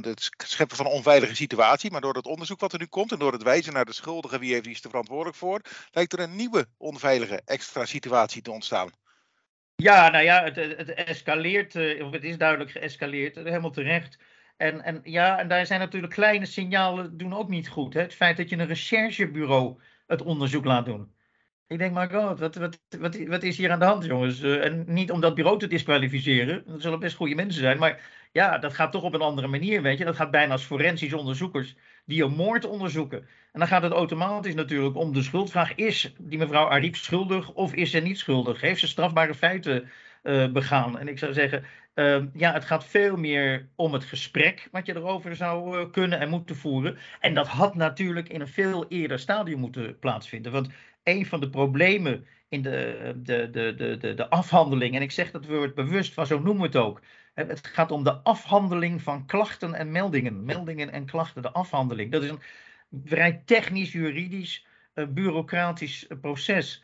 het 0.00 0.30
scheppen 0.36 0.76
van 0.76 0.86
een 0.86 0.92
onveilige 0.92 1.34
situatie. 1.34 1.90
Maar 1.90 2.00
door 2.00 2.14
het 2.14 2.26
onderzoek 2.26 2.60
wat 2.60 2.72
er 2.72 2.78
nu 2.78 2.86
komt 2.86 3.12
en 3.12 3.18
door 3.18 3.32
het 3.32 3.42
wijzen 3.42 3.72
naar 3.72 3.84
de 3.84 3.92
schuldigen, 3.92 4.40
wie 4.40 4.52
heeft 4.52 4.64
die 4.64 4.72
is 4.72 4.84
er 4.84 4.90
verantwoordelijk 4.90 5.36
voor, 5.36 5.60
lijkt 5.90 6.12
er 6.12 6.20
een 6.20 6.36
nieuwe 6.36 6.66
onveilige 6.76 7.42
extra 7.44 7.84
situatie 7.84 8.42
te 8.42 8.50
ontstaan. 8.50 8.90
Ja, 9.76 10.08
nou 10.08 10.24
ja, 10.24 10.44
het, 10.44 10.56
het 10.56 10.94
escaleert, 10.94 11.76
of 12.00 12.12
het 12.12 12.24
is 12.24 12.38
duidelijk 12.38 12.70
geëscaleerd, 12.70 13.34
helemaal 13.34 13.70
terecht. 13.70 14.18
En, 14.56 14.82
en 14.82 15.00
ja, 15.04 15.38
en 15.38 15.48
daar 15.48 15.66
zijn 15.66 15.80
natuurlijk 15.80 16.12
kleine 16.12 16.46
signalen 16.46 17.16
doen 17.16 17.34
ook 17.34 17.48
niet 17.48 17.68
goed. 17.68 17.94
Hè? 17.94 18.00
Het 18.00 18.14
feit 18.14 18.36
dat 18.36 18.48
je 18.48 18.56
een 18.56 18.66
recherchebureau 18.66 19.80
het 20.06 20.22
onderzoek 20.22 20.64
laat 20.64 20.84
doen. 20.84 21.14
Ik 21.68 21.78
denk, 21.78 21.92
maar 21.92 22.10
god, 22.10 22.38
wat, 22.38 22.54
wat, 22.54 22.78
wat, 22.98 23.18
wat 23.26 23.42
is 23.42 23.56
hier 23.56 23.70
aan 23.70 23.78
de 23.78 23.84
hand, 23.84 24.04
jongens? 24.04 24.42
Uh, 24.42 24.64
en 24.64 24.84
niet 24.86 25.10
om 25.10 25.20
dat 25.20 25.34
bureau 25.34 25.58
te 25.58 25.66
disqualificeren. 25.66 26.62
Dat 26.66 26.82
zullen 26.82 26.98
best 26.98 27.16
goede 27.16 27.34
mensen 27.34 27.60
zijn. 27.60 27.78
Maar 27.78 28.00
ja, 28.32 28.58
dat 28.58 28.74
gaat 28.74 28.92
toch 28.92 29.02
op 29.02 29.14
een 29.14 29.20
andere 29.20 29.46
manier, 29.46 29.82
weet 29.82 29.98
je. 29.98 30.04
Dat 30.04 30.16
gaat 30.16 30.30
bijna 30.30 30.52
als 30.52 30.64
forensisch 30.64 31.12
onderzoekers 31.12 31.76
die 32.04 32.24
een 32.24 32.34
moord 32.34 32.64
onderzoeken. 32.64 33.18
En 33.52 33.58
dan 33.58 33.68
gaat 33.68 33.82
het 33.82 33.92
automatisch 33.92 34.54
natuurlijk 34.54 34.96
om 34.96 35.12
de 35.12 35.22
schuldvraag. 35.22 35.74
Is 35.74 36.14
die 36.18 36.38
mevrouw 36.38 36.68
Ariep 36.68 36.96
schuldig 36.96 37.52
of 37.52 37.74
is 37.74 37.90
ze 37.90 37.98
niet 37.98 38.18
schuldig? 38.18 38.60
Heeft 38.60 38.80
ze 38.80 38.86
strafbare 38.86 39.34
feiten 39.34 39.90
uh, 40.22 40.48
begaan? 40.48 40.98
En 40.98 41.08
ik 41.08 41.18
zou 41.18 41.32
zeggen, 41.32 41.64
uh, 41.94 42.22
ja, 42.34 42.52
het 42.52 42.64
gaat 42.64 42.86
veel 42.86 43.16
meer 43.16 43.68
om 43.76 43.92
het 43.92 44.04
gesprek 44.04 44.68
wat 44.72 44.86
je 44.86 44.96
erover 44.96 45.36
zou 45.36 45.78
uh, 45.78 45.90
kunnen 45.90 46.20
en 46.20 46.28
moeten 46.28 46.56
voeren. 46.56 46.98
En 47.20 47.34
dat 47.34 47.48
had 47.48 47.74
natuurlijk 47.74 48.28
in 48.28 48.40
een 48.40 48.48
veel 48.48 48.86
eerder 48.88 49.18
stadium 49.18 49.58
moeten 49.58 49.98
plaatsvinden. 49.98 50.52
Want 50.52 50.68
een 51.08 51.26
van 51.26 51.40
de 51.40 51.50
problemen 51.50 52.26
in 52.48 52.62
de, 52.62 53.12
de, 53.22 53.50
de, 53.50 53.74
de, 53.74 53.96
de, 53.96 54.14
de 54.14 54.30
afhandeling, 54.30 54.94
en 54.94 55.02
ik 55.02 55.10
zeg 55.10 55.30
dat 55.30 55.46
woord 55.46 55.74
bewust, 55.74 56.14
van 56.14 56.26
zo 56.26 56.38
noemen 56.38 56.62
we 56.62 56.66
het 56.66 56.76
ook. 56.76 57.00
Het 57.34 57.66
gaat 57.66 57.90
om 57.90 58.04
de 58.04 58.12
afhandeling 58.12 59.02
van 59.02 59.26
klachten 59.26 59.74
en 59.74 59.90
meldingen. 59.90 60.44
Meldingen 60.44 60.92
en 60.92 61.06
klachten, 61.06 61.42
de 61.42 61.52
afhandeling. 61.52 62.12
Dat 62.12 62.22
is 62.22 62.30
een 62.30 62.42
vrij 63.04 63.42
technisch, 63.44 63.92
juridisch, 63.92 64.66
uh, 64.94 65.06
bureaucratisch 65.06 66.06
uh, 66.08 66.18
proces. 66.20 66.82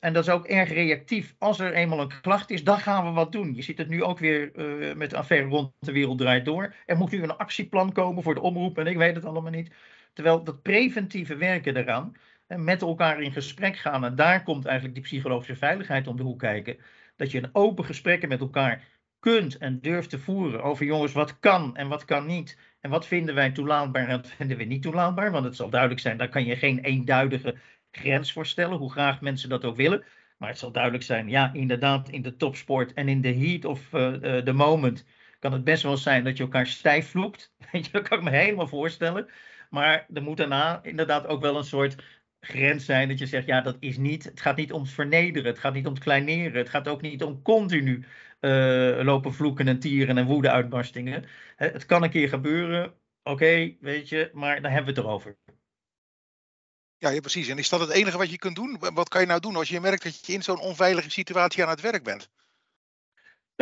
En 0.00 0.12
dat 0.12 0.26
is 0.26 0.32
ook 0.32 0.46
erg 0.46 0.68
reactief. 0.68 1.34
Als 1.38 1.60
er 1.60 1.72
eenmaal 1.72 2.00
een 2.00 2.20
klacht 2.20 2.50
is, 2.50 2.64
dan 2.64 2.78
gaan 2.78 3.04
we 3.04 3.10
wat 3.10 3.32
doen. 3.32 3.54
Je 3.54 3.62
ziet 3.62 3.78
het 3.78 3.88
nu 3.88 4.02
ook 4.02 4.18
weer 4.18 4.50
met 4.96 5.10
de 5.10 5.16
affaire 5.16 5.48
rond 5.48 5.72
de 5.78 5.92
wereld 5.92 6.18
draait 6.18 6.44
door. 6.44 6.74
Er 6.86 6.96
moet 6.96 7.10
nu 7.10 7.22
een 7.22 7.36
actieplan 7.36 7.92
komen 7.92 8.22
voor 8.22 8.34
de 8.34 8.40
omroep 8.40 8.78
en 8.78 8.86
ik 8.86 8.96
weet 8.96 9.14
het 9.14 9.24
allemaal 9.24 9.50
niet. 9.50 9.74
Terwijl 10.12 10.44
dat 10.44 10.62
preventieve 10.62 11.36
werken 11.36 11.76
eraan, 11.76 12.16
met 12.56 12.82
elkaar 12.82 13.20
in 13.20 13.32
gesprek 13.32 13.76
gaan. 13.76 14.04
En 14.04 14.14
daar 14.14 14.42
komt 14.42 14.64
eigenlijk 14.64 14.94
die 14.94 15.04
psychologische 15.04 15.56
veiligheid 15.56 16.06
om 16.06 16.16
de 16.16 16.22
hoek 16.22 16.38
kijken. 16.38 16.76
Dat 17.16 17.30
je 17.30 17.42
een 17.42 17.50
open 17.52 17.84
gesprekken 17.84 18.28
met 18.28 18.40
elkaar 18.40 18.84
kunt 19.18 19.58
en 19.58 19.80
durft 19.80 20.10
te 20.10 20.18
voeren 20.18 20.62
over 20.62 20.84
jongens, 20.86 21.12
wat 21.12 21.38
kan 21.38 21.76
en 21.76 21.88
wat 21.88 22.04
kan 22.04 22.26
niet. 22.26 22.58
En 22.80 22.90
wat 22.90 23.06
vinden 23.06 23.34
wij 23.34 23.50
toelaatbaar 23.50 24.08
en 24.08 24.16
wat 24.16 24.28
vinden 24.36 24.56
we 24.56 24.64
niet 24.64 24.82
toelaatbaar. 24.82 25.30
Want 25.30 25.44
het 25.44 25.56
zal 25.56 25.70
duidelijk 25.70 26.00
zijn, 26.00 26.16
daar 26.16 26.28
kan 26.28 26.44
je 26.44 26.56
geen 26.56 26.78
eenduidige 26.78 27.54
grens 27.90 28.32
voor 28.32 28.46
stellen, 28.46 28.78
hoe 28.78 28.92
graag 28.92 29.20
mensen 29.20 29.48
dat 29.48 29.64
ook 29.64 29.76
willen. 29.76 30.04
Maar 30.38 30.48
het 30.48 30.58
zal 30.58 30.72
duidelijk 30.72 31.04
zijn, 31.04 31.28
ja, 31.28 31.52
inderdaad, 31.52 32.08
in 32.08 32.22
de 32.22 32.36
topsport 32.36 32.92
en 32.92 33.08
in 33.08 33.20
de 33.20 33.34
heat 33.34 33.64
of 33.64 33.88
the 33.90 34.42
uh, 34.46 34.54
moment 34.54 35.04
kan 35.38 35.52
het 35.52 35.64
best 35.64 35.82
wel 35.82 35.96
zijn 35.96 36.24
dat 36.24 36.36
je 36.36 36.42
elkaar 36.42 36.66
stijf 36.66 37.08
vloekt. 37.08 37.54
dat 37.92 38.08
kan 38.08 38.18
ik 38.18 38.24
me 38.24 38.30
helemaal 38.30 38.68
voorstellen. 38.68 39.28
Maar 39.70 40.06
er 40.14 40.22
moet 40.22 40.36
daarna 40.36 40.80
inderdaad 40.82 41.26
ook 41.26 41.40
wel 41.40 41.56
een 41.56 41.64
soort 41.64 42.02
grens 42.46 42.84
zijn 42.84 43.08
dat 43.08 43.18
je 43.18 43.26
zegt, 43.26 43.46
ja, 43.46 43.60
dat 43.60 43.76
is 43.80 43.96
niet, 43.96 44.24
het 44.24 44.40
gaat 44.40 44.56
niet 44.56 44.72
om 44.72 44.86
vernederen, 44.86 45.50
het 45.50 45.58
gaat 45.58 45.74
niet 45.74 45.86
om 45.86 45.92
het 45.94 46.02
kleineren, 46.02 46.58
het 46.58 46.68
gaat 46.68 46.88
ook 46.88 47.00
niet 47.00 47.22
om 47.22 47.42
continu 47.42 48.04
uh, 48.40 49.00
lopen 49.02 49.34
vloeken 49.34 49.68
en 49.68 49.78
tieren 49.78 50.18
en 50.18 50.26
woede-uitbarstingen. 50.26 51.24
Het 51.56 51.86
kan 51.86 52.02
een 52.02 52.10
keer 52.10 52.28
gebeuren, 52.28 52.94
oké, 53.22 53.76
weet 53.80 54.08
je, 54.08 54.30
maar 54.32 54.62
daar 54.62 54.72
hebben 54.72 54.94
we 54.94 55.00
het 55.00 55.08
erover. 55.08 55.36
Ja, 56.96 57.10
ja, 57.10 57.20
precies. 57.20 57.48
En 57.48 57.58
is 57.58 57.68
dat 57.68 57.80
het 57.80 57.90
enige 57.90 58.18
wat 58.18 58.30
je 58.30 58.38
kunt 58.38 58.56
doen? 58.56 58.78
Wat 58.78 59.08
kan 59.08 59.20
je 59.20 59.26
nou 59.26 59.40
doen 59.40 59.56
als 59.56 59.68
je 59.68 59.80
merkt 59.80 60.02
dat 60.02 60.26
je 60.26 60.32
in 60.32 60.42
zo'n 60.42 60.60
onveilige 60.60 61.10
situatie 61.10 61.62
aan 61.62 61.68
het 61.68 61.80
werk 61.80 62.02
bent? 62.02 62.30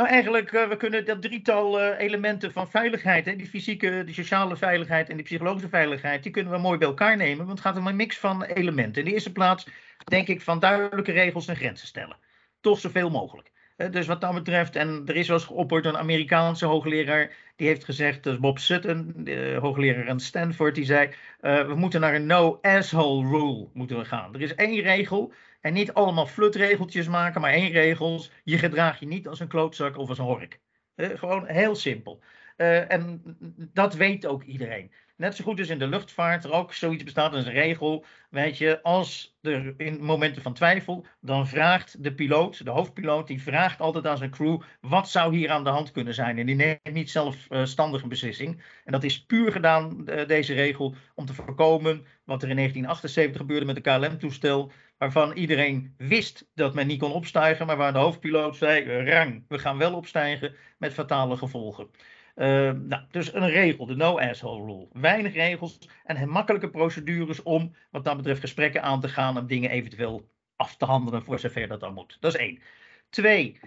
Nou, 0.01 0.13
eigenlijk, 0.13 0.53
uh, 0.53 0.69
we 0.69 0.77
kunnen 0.77 1.05
dat 1.05 1.23
drietal 1.23 1.81
uh, 1.81 1.99
elementen 1.99 2.53
van 2.53 2.71
veiligheid, 2.71 3.25
hè, 3.25 3.37
die 3.37 3.47
fysieke, 3.47 4.03
die 4.05 4.15
sociale 4.15 4.57
veiligheid 4.57 5.09
en 5.09 5.17
die 5.17 5.25
psychologische 5.25 5.69
veiligheid, 5.69 6.23
die 6.23 6.33
kunnen 6.33 6.53
we 6.53 6.59
mooi 6.59 6.79
bij 6.79 6.89
elkaar 6.89 7.17
nemen. 7.17 7.47
Want 7.47 7.59
het 7.59 7.61
gaat 7.61 7.77
om 7.77 7.87
een 7.87 7.97
mix 7.97 8.19
van 8.19 8.43
elementen. 8.43 9.03
In 9.03 9.09
de 9.09 9.15
eerste 9.15 9.33
plaats 9.33 9.67
denk 10.05 10.29
ik 10.29 10.41
van 10.41 10.59
duidelijke 10.59 11.13
regels 11.13 11.49
en 11.49 11.57
grenzen 11.57 11.87
stellen. 11.87 12.17
Toch 12.61 12.81
zoveel 12.81 13.11
mogelijk. 13.11 13.51
dus 13.91 14.07
wat 14.07 14.21
dat 14.21 14.35
betreft, 14.35 14.77
en 14.77 15.03
er 15.07 15.17
is 15.17 15.29
wel 15.29 15.37
eens 15.37 15.47
geopperd 15.47 15.85
een 15.85 15.99
Amerikaanse 15.99 16.67
hoogleraar, 16.67 17.33
die 17.57 17.67
heeft 17.67 17.85
gezegd, 17.85 18.23
dus 18.23 18.39
Bob 18.39 18.59
Sutton, 18.59 19.13
de 19.17 19.59
hoogleraar 19.61 20.09
aan 20.09 20.21
Stanford, 20.21 20.75
die 20.75 20.85
zei, 20.85 21.09
uh, 21.41 21.67
we 21.67 21.75
moeten 21.75 22.01
naar 22.01 22.15
een 22.15 22.27
no-asshole 22.27 23.29
rule 23.29 23.69
moeten 23.73 23.99
we 23.99 24.05
gaan. 24.05 24.35
Er 24.35 24.41
is 24.41 24.55
één 24.55 24.81
regel, 24.81 25.33
en 25.61 25.73
niet 25.73 25.93
allemaal 25.93 26.27
flutregeltjes 26.27 27.09
maken, 27.09 27.41
maar 27.41 27.53
één 27.53 27.71
regel, 27.71 28.25
je 28.45 28.59
gedraagt 28.59 29.01
je 29.01 29.07
niet 29.07 29.29
als 29.29 29.41
een 29.41 29.49
klootzak 29.49 29.97
of 29.97 30.09
als 30.09 30.19
een 30.19 30.25
hork. 30.25 30.61
Uh, 30.97 31.19
gewoon 31.19 31.47
heel 31.47 31.75
simpel. 31.75 32.23
Uh, 32.57 32.93
en 32.93 33.23
dat 33.73 33.95
weet 33.95 34.27
ook 34.27 34.43
iedereen. 34.43 34.93
Net 35.21 35.37
zo 35.37 35.45
goed 35.45 35.59
als 35.59 35.69
in 35.69 35.79
de 35.79 35.87
luchtvaart 35.87 36.45
er 36.45 36.53
ook 36.53 36.73
zoiets 36.73 37.05
bestaat 37.05 37.35
als 37.35 37.47
een 37.47 37.53
regel. 37.53 38.05
Weet 38.31 38.59
je, 38.59 38.83
als 38.83 39.37
er 39.43 39.75
in 39.77 40.05
momenten 40.05 40.43
van 40.43 40.55
twijfel, 40.55 41.07
dan 41.21 41.49
vraagt 41.49 42.05
de 42.05 42.15
piloot, 42.15 42.65
de 42.65 42.71
hoofdpiloot, 42.71 43.27
die 43.27 43.43
vraagt 43.43 43.81
altijd 43.81 44.07
aan 44.07 44.17
zijn 44.17 44.31
crew: 44.31 44.61
wat 44.81 45.09
zou 45.09 45.37
hier 45.37 45.51
aan 45.51 45.65
de 45.65 45.71
hand 45.71 45.91
kunnen 45.91 46.15
zijn? 46.15 46.39
En 46.39 46.47
die 46.47 46.55
neemt 46.55 46.93
niet 46.93 47.11
zelfstandig 47.11 48.03
een 48.03 48.09
beslissing. 48.09 48.63
En 48.85 48.93
dat 48.93 49.05
is 49.05 49.25
puur 49.25 49.53
gedaan, 49.53 50.05
deze 50.05 50.55
regel, 50.55 50.95
om 51.15 51.27
te 51.27 51.35
voorkomen 51.35 52.07
wat 52.25 52.43
er 52.43 52.49
in 52.49 52.57
1978 52.57 53.41
gebeurde 53.41 53.67
met 53.67 53.75
de 53.75 53.81
KLM-toestel. 53.81 54.73
Waarvan 54.99 55.33
iedereen 55.33 55.95
wist 55.97 56.47
dat 56.55 56.75
men 56.75 56.87
niet 56.87 57.01
kon 57.01 57.13
opstijgen, 57.13 57.67
maar 57.67 57.77
waar 57.77 57.93
de 57.93 57.99
hoofdpiloot 57.99 58.57
zei: 58.57 59.05
rang, 59.11 59.45
we 59.49 59.59
gaan 59.59 59.79
wel 59.79 59.95
opstijgen 59.95 60.55
met 60.79 60.95
fatale 60.95 61.37
gevolgen. 61.37 61.91
Uh, 62.41 62.73
nou, 62.73 63.03
dus 63.11 63.35
een 63.35 63.49
regel, 63.49 63.87
de 63.87 63.97
no-asshole 63.97 64.65
rule. 64.65 64.89
Weinig 64.93 65.35
regels 65.35 65.79
en 66.05 66.29
makkelijke 66.29 66.71
procedures 66.71 67.43
om 67.43 67.75
wat 67.91 68.05
dat 68.05 68.17
betreft 68.17 68.41
gesprekken 68.41 68.83
aan 68.83 69.01
te 69.01 69.09
gaan 69.09 69.37
en 69.37 69.47
dingen 69.47 69.71
eventueel 69.71 70.31
af 70.57 70.77
te 70.77 70.85
handelen 70.85 71.23
voor 71.23 71.39
zover 71.39 71.69
dat 71.69 71.81
dan 71.81 71.95
moet. 71.95 72.17
Dat 72.21 72.35
is 72.35 72.41
één. 72.41 72.59
Twee, 73.11 73.61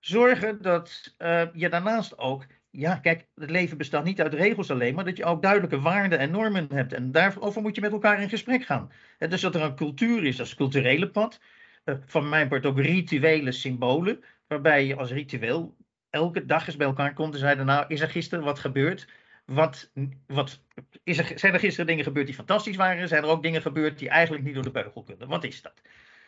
zorgen 0.00 0.62
dat 0.62 1.14
uh, 1.18 1.42
je 1.52 1.68
daarnaast 1.68 2.18
ook, 2.18 2.46
ja 2.70 2.96
kijk, 2.96 3.26
het 3.34 3.50
leven 3.50 3.76
bestaat 3.76 4.04
niet 4.04 4.20
uit 4.20 4.34
regels 4.34 4.70
alleen, 4.70 4.94
maar 4.94 5.04
dat 5.04 5.16
je 5.16 5.24
ook 5.24 5.42
duidelijke 5.42 5.80
waarden 5.80 6.18
en 6.18 6.30
normen 6.30 6.66
hebt. 6.72 6.92
En 6.92 7.12
daarover 7.12 7.62
moet 7.62 7.74
je 7.74 7.80
met 7.80 7.92
elkaar 7.92 8.22
in 8.22 8.28
gesprek 8.28 8.64
gaan. 8.64 8.90
Dus 9.18 9.40
dat 9.40 9.54
er 9.54 9.62
een 9.62 9.76
cultuur 9.76 10.24
is, 10.24 10.36
dat 10.36 10.46
is 10.46 10.54
culturele 10.54 11.10
pad. 11.10 11.40
Uh, 11.84 11.94
van 12.04 12.28
mijn 12.28 12.48
part 12.48 12.66
ook 12.66 12.80
rituele 12.80 13.52
symbolen, 13.52 14.24
waarbij 14.46 14.86
je 14.86 14.96
als 14.96 15.10
ritueel 15.10 15.76
elke 16.14 16.44
dag 16.44 16.66
eens 16.66 16.76
bij 16.76 16.86
elkaar 16.86 17.14
komt 17.14 17.32
en 17.32 17.38
zeiden: 17.38 17.66
Nou, 17.66 17.84
is 17.88 18.00
er 18.00 18.10
gisteren 18.10 18.44
wat 18.44 18.58
gebeurd? 18.58 19.08
Wat, 19.44 19.90
wat, 20.26 20.60
is 21.04 21.18
er, 21.18 21.38
zijn 21.38 21.52
er 21.52 21.58
gisteren 21.60 21.86
dingen 21.86 22.04
gebeurd 22.04 22.26
die 22.26 22.34
fantastisch 22.34 22.76
waren? 22.76 23.08
Zijn 23.08 23.22
er 23.22 23.28
ook 23.28 23.42
dingen 23.42 23.62
gebeurd 23.62 23.98
die 23.98 24.08
eigenlijk 24.08 24.44
niet 24.44 24.54
door 24.54 24.62
de 24.62 24.70
beugel 24.70 25.02
kunnen? 25.02 25.28
Wat 25.28 25.44
is 25.44 25.62
dat? 25.62 25.82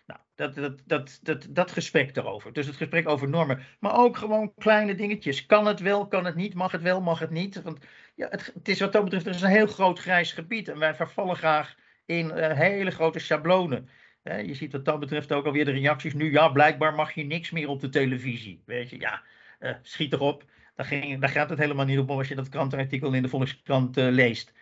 Nou, 0.06 0.20
dat, 0.34 0.54
dat, 0.54 0.82
dat, 0.84 1.18
dat, 1.22 1.46
dat 1.50 1.70
gesprek 1.72 2.16
erover. 2.16 2.52
Dus 2.52 2.66
het 2.66 2.76
gesprek 2.76 3.08
over 3.08 3.28
normen. 3.28 3.62
Maar 3.80 3.96
ook 3.96 4.16
gewoon 4.16 4.54
kleine 4.58 4.94
dingetjes. 4.94 5.46
Kan 5.46 5.66
het 5.66 5.80
wel, 5.80 6.06
kan 6.06 6.24
het 6.24 6.34
niet? 6.34 6.54
Mag 6.54 6.72
het 6.72 6.82
wel, 6.82 7.00
mag 7.00 7.18
het 7.18 7.30
niet? 7.30 7.62
Want 7.62 7.78
ja, 8.14 8.28
het, 8.30 8.52
het 8.54 8.68
is 8.68 8.80
wat 8.80 8.92
dat 8.92 9.04
betreft 9.04 9.26
is 9.26 9.42
een 9.42 9.48
heel 9.48 9.66
groot 9.66 9.98
grijs 9.98 10.32
gebied. 10.32 10.68
En 10.68 10.78
wij 10.78 10.94
vervallen 10.94 11.36
graag 11.36 11.74
in 12.06 12.26
uh, 12.26 12.52
hele 12.52 12.90
grote 12.90 13.18
schablonen. 13.18 13.88
je 14.22 14.54
ziet 14.54 14.72
wat 14.72 14.84
dat 14.84 15.00
betreft 15.00 15.32
ook 15.32 15.46
alweer 15.46 15.64
de 15.64 15.70
reacties 15.70 16.14
nu. 16.14 16.32
Ja, 16.32 16.48
blijkbaar 16.48 16.94
mag 16.94 17.12
je 17.12 17.24
niks 17.24 17.50
meer 17.50 17.68
op 17.68 17.80
de 17.80 17.88
televisie. 17.88 18.62
Weet 18.66 18.90
je, 18.90 19.00
ja 19.00 19.22
uh, 19.60 19.70
schiet 19.82 20.12
erop. 20.12 20.44
Daar, 20.74 20.86
ging, 20.86 21.20
daar, 21.20 21.28
gaat 21.28 21.50
het 21.50 21.58
helemaal 21.58 21.84
niet 21.84 21.98
om 21.98 22.10
als 22.10 22.28
je 22.28 22.34
dat 22.34 22.48
krantenartikel 22.48 23.12
in 23.12 23.22
de 23.22 23.28
Volkskrant 23.28 23.98
uh, 23.98 24.10
leest. 24.10 24.52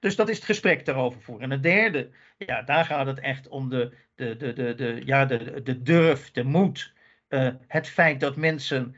Dus 0.00 0.16
dat 0.16 0.28
is 0.28 0.36
het 0.36 0.44
gesprek 0.44 0.84
daarover 0.84 1.20
voeren. 1.20 1.44
En 1.44 1.50
het 1.50 1.62
derde, 1.62 2.10
ja, 2.38 2.62
daar 2.62 2.84
gaat 2.84 3.06
het 3.06 3.20
echt 3.20 3.48
om 3.48 3.68
de, 3.68 3.94
de, 4.14 4.36
de, 4.36 4.52
de, 4.52 4.74
de, 4.74 5.02
ja, 5.04 5.24
de, 5.24 5.62
de 5.62 5.82
durf, 5.82 6.30
de 6.30 6.44
moed. 6.44 6.92
Uh, 7.28 7.48
het 7.66 7.88
feit 7.88 8.20
dat 8.20 8.36
mensen 8.36 8.94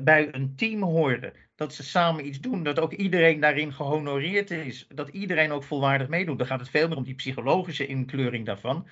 bij 0.00 0.28
een 0.34 0.54
team 0.56 0.82
horen. 0.82 1.32
Dat 1.54 1.74
ze 1.74 1.82
samen 1.82 2.26
iets 2.26 2.40
doen. 2.40 2.62
Dat 2.62 2.78
ook 2.78 2.92
iedereen 2.92 3.40
daarin 3.40 3.72
gehonoreerd 3.72 4.50
is. 4.50 4.86
Dat 4.88 5.08
iedereen 5.08 5.52
ook 5.52 5.64
volwaardig 5.64 6.08
meedoet. 6.08 6.38
Dan 6.38 6.46
gaat 6.46 6.60
het 6.60 6.70
veel 6.70 6.88
meer 6.88 6.96
om 6.96 7.04
die 7.04 7.14
psychologische 7.14 7.86
inkleuring 7.86 8.46
daarvan. 8.46 8.86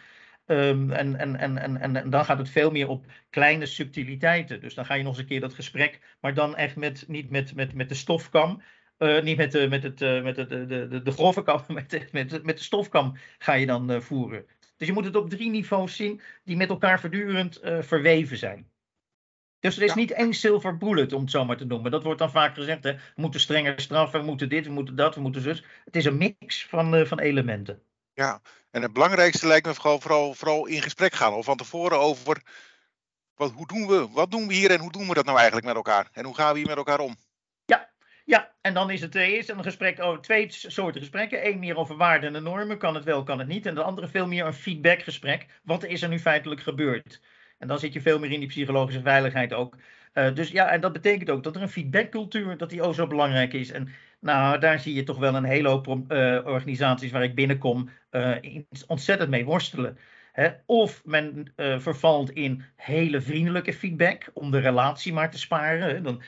Um, 0.47 0.91
en, 0.91 1.17
en, 1.17 1.37
en, 1.37 1.59
en, 1.59 1.97
en 1.97 2.11
dan 2.11 2.25
gaat 2.25 2.39
het 2.39 2.49
veel 2.49 2.71
meer 2.71 2.89
op 2.89 3.07
kleine 3.31 3.67
subtiliteiten. 3.67 4.61
Dus 4.61 4.75
dan 4.75 4.85
ga 4.87 4.95
je 4.95 5.03
nog 5.03 5.13
eens 5.13 5.21
een 5.21 5.27
keer 5.27 5.41
dat 5.41 5.55
gesprek, 5.55 6.17
maar 6.21 6.35
dan 6.35 6.57
echt 6.57 6.77
met, 6.77 7.05
niet 7.09 7.31
met, 7.31 7.55
met, 7.55 7.75
met 7.75 7.89
de 7.89 7.95
stofkam. 7.95 8.63
Uh, 8.99 9.23
niet 9.23 9.37
met, 9.37 9.53
de, 9.53 9.69
met, 9.69 9.83
het, 9.83 10.01
uh, 10.01 10.23
met 10.23 10.35
de, 10.35 10.47
de, 10.47 10.87
de, 10.89 11.03
de 11.03 11.11
grove 11.11 11.43
kam, 11.43 11.63
met 11.69 11.91
de, 11.91 12.09
met, 12.13 12.43
met 12.43 12.57
de 12.57 12.65
stofkam 12.65 13.17
ga 13.39 13.53
je 13.53 13.67
dan 13.67 13.91
uh, 13.91 14.01
voeren. 14.01 14.47
Dus 14.77 14.87
je 14.87 14.93
moet 14.93 15.05
het 15.05 15.17
op 15.17 15.31
drie 15.31 15.51
niveaus 15.51 15.97
zien 15.97 16.21
die 16.45 16.57
met 16.57 16.69
elkaar 16.69 17.01
voortdurend 17.01 17.61
verweven 17.63 18.37
zijn. 18.37 18.71
Dus 19.61 19.77
er 19.77 19.83
is 19.83 19.95
ja. 19.95 19.97
niet 19.97 20.11
één 20.11 20.35
silver 20.35 20.77
bullet, 20.77 21.13
om 21.13 21.21
het 21.21 21.31
zo 21.31 21.45
maar 21.45 21.57
te 21.57 21.65
noemen. 21.65 21.91
Dat 21.91 22.03
wordt 22.03 22.19
dan 22.19 22.31
vaak 22.31 22.55
gezegd, 22.55 22.85
hè. 22.85 22.93
we 22.93 23.01
moeten 23.15 23.41
strenger 23.41 23.81
straffen, 23.81 24.21
we 24.21 24.27
moeten 24.27 24.49
dit, 24.49 24.67
we 24.67 24.73
moeten 24.73 24.97
dat, 24.97 25.15
we 25.15 25.21
moeten 25.21 25.43
zus. 25.43 25.65
Het 25.85 25.97
is 25.97 26.05
een 26.05 26.17
mix 26.17 26.67
van, 26.67 27.07
van 27.07 27.21
elementen. 27.21 27.83
Ja, 28.17 28.41
en 28.71 28.83
het 28.83 28.93
belangrijkste 28.93 29.47
lijkt 29.47 29.67
me 29.67 29.75
vooral, 29.75 30.01
vooral, 30.01 30.35
vooral 30.35 30.67
in 30.67 30.83
gesprek 30.83 31.15
gaan. 31.15 31.33
Of 31.33 31.45
van 31.45 31.57
tevoren 31.57 31.99
over 31.99 32.43
wat, 33.35 33.53
hoe 33.53 33.67
doen 33.67 33.87
we, 33.87 34.09
wat 34.11 34.31
doen 34.31 34.47
we 34.47 34.55
hier 34.55 34.71
en 34.71 34.81
hoe 34.81 34.93
doen 34.93 35.09
we 35.09 35.15
dat 35.15 35.25
nou 35.25 35.37
eigenlijk 35.37 35.67
met 35.67 35.77
elkaar? 35.77 36.09
En 36.13 36.25
hoe 36.25 36.35
gaan 36.35 36.53
we 36.53 36.59
hier 36.59 36.69
met 36.69 36.77
elkaar 36.77 37.01
om? 37.01 37.17
Ja, 37.65 37.91
ja. 38.25 38.55
en 38.61 38.75
dan 38.75 38.91
is 38.91 39.01
het 39.01 39.15
eerst 39.15 39.49
een 39.49 39.63
gesprek 39.63 40.01
over 40.01 40.23
twee 40.23 40.47
soorten 40.51 41.01
gesprekken. 41.01 41.47
Eén 41.47 41.59
meer 41.59 41.77
over 41.77 41.97
waarden 41.97 42.37
en 42.37 42.43
normen, 42.43 42.79
kan 42.79 42.95
het 42.95 43.05
wel, 43.05 43.23
kan 43.23 43.39
het 43.39 43.49
niet. 43.49 43.67
En 43.67 43.75
de 43.75 43.83
andere 43.83 44.09
veel 44.09 44.27
meer 44.27 44.47
een 44.47 44.55
feedbackgesprek. 44.55 45.47
Wat 45.63 45.85
is 45.85 46.03
er 46.03 46.09
nu 46.09 46.19
feitelijk 46.19 46.61
gebeurd? 46.61 47.21
En 47.59 47.69
dan 47.69 47.79
zit 47.79 47.93
je 47.93 48.01
veel 48.01 48.19
meer 48.19 48.33
in 48.33 48.41
die 48.41 48.49
psychologische 48.49 49.03
veiligheid 49.03 49.53
ook. 49.53 49.77
Uh, 50.19 50.35
dus 50.35 50.51
ja, 50.51 50.71
en 50.71 50.81
dat 50.81 50.93
betekent 50.93 51.31
ook 51.31 51.43
dat 51.43 51.57
er 51.57 51.63
een 51.63 51.69
feedbackcultuur, 51.69 52.57
dat 52.57 52.71
die 52.71 52.83
ook 52.83 52.95
zo 52.95 53.07
belangrijk 53.07 53.53
is. 53.53 53.71
En 53.71 53.89
nou, 54.21 54.59
daar 54.59 54.81
zie 54.81 54.95
je 54.95 55.03
toch 55.03 55.19
wel 55.19 55.35
een 55.35 55.45
hele 55.45 55.69
hoop 55.69 55.87
uh, 55.89 56.41
organisaties 56.45 57.11
waar 57.11 57.23
ik 57.23 57.35
binnenkom 57.35 57.89
uh, 58.11 58.37
ontzettend 58.87 59.31
mee 59.31 59.45
worstelen. 59.45 59.99
Of 60.67 61.03
men 61.05 61.53
vervalt 61.57 62.31
in 62.31 62.65
hele 62.77 63.21
vriendelijke 63.21 63.73
feedback 63.73 64.31
om 64.33 64.51
de 64.51 64.59
relatie 64.59 65.13
maar 65.13 65.31
te 65.31 65.39
sparen. 65.39 66.03
Dan, 66.03 66.23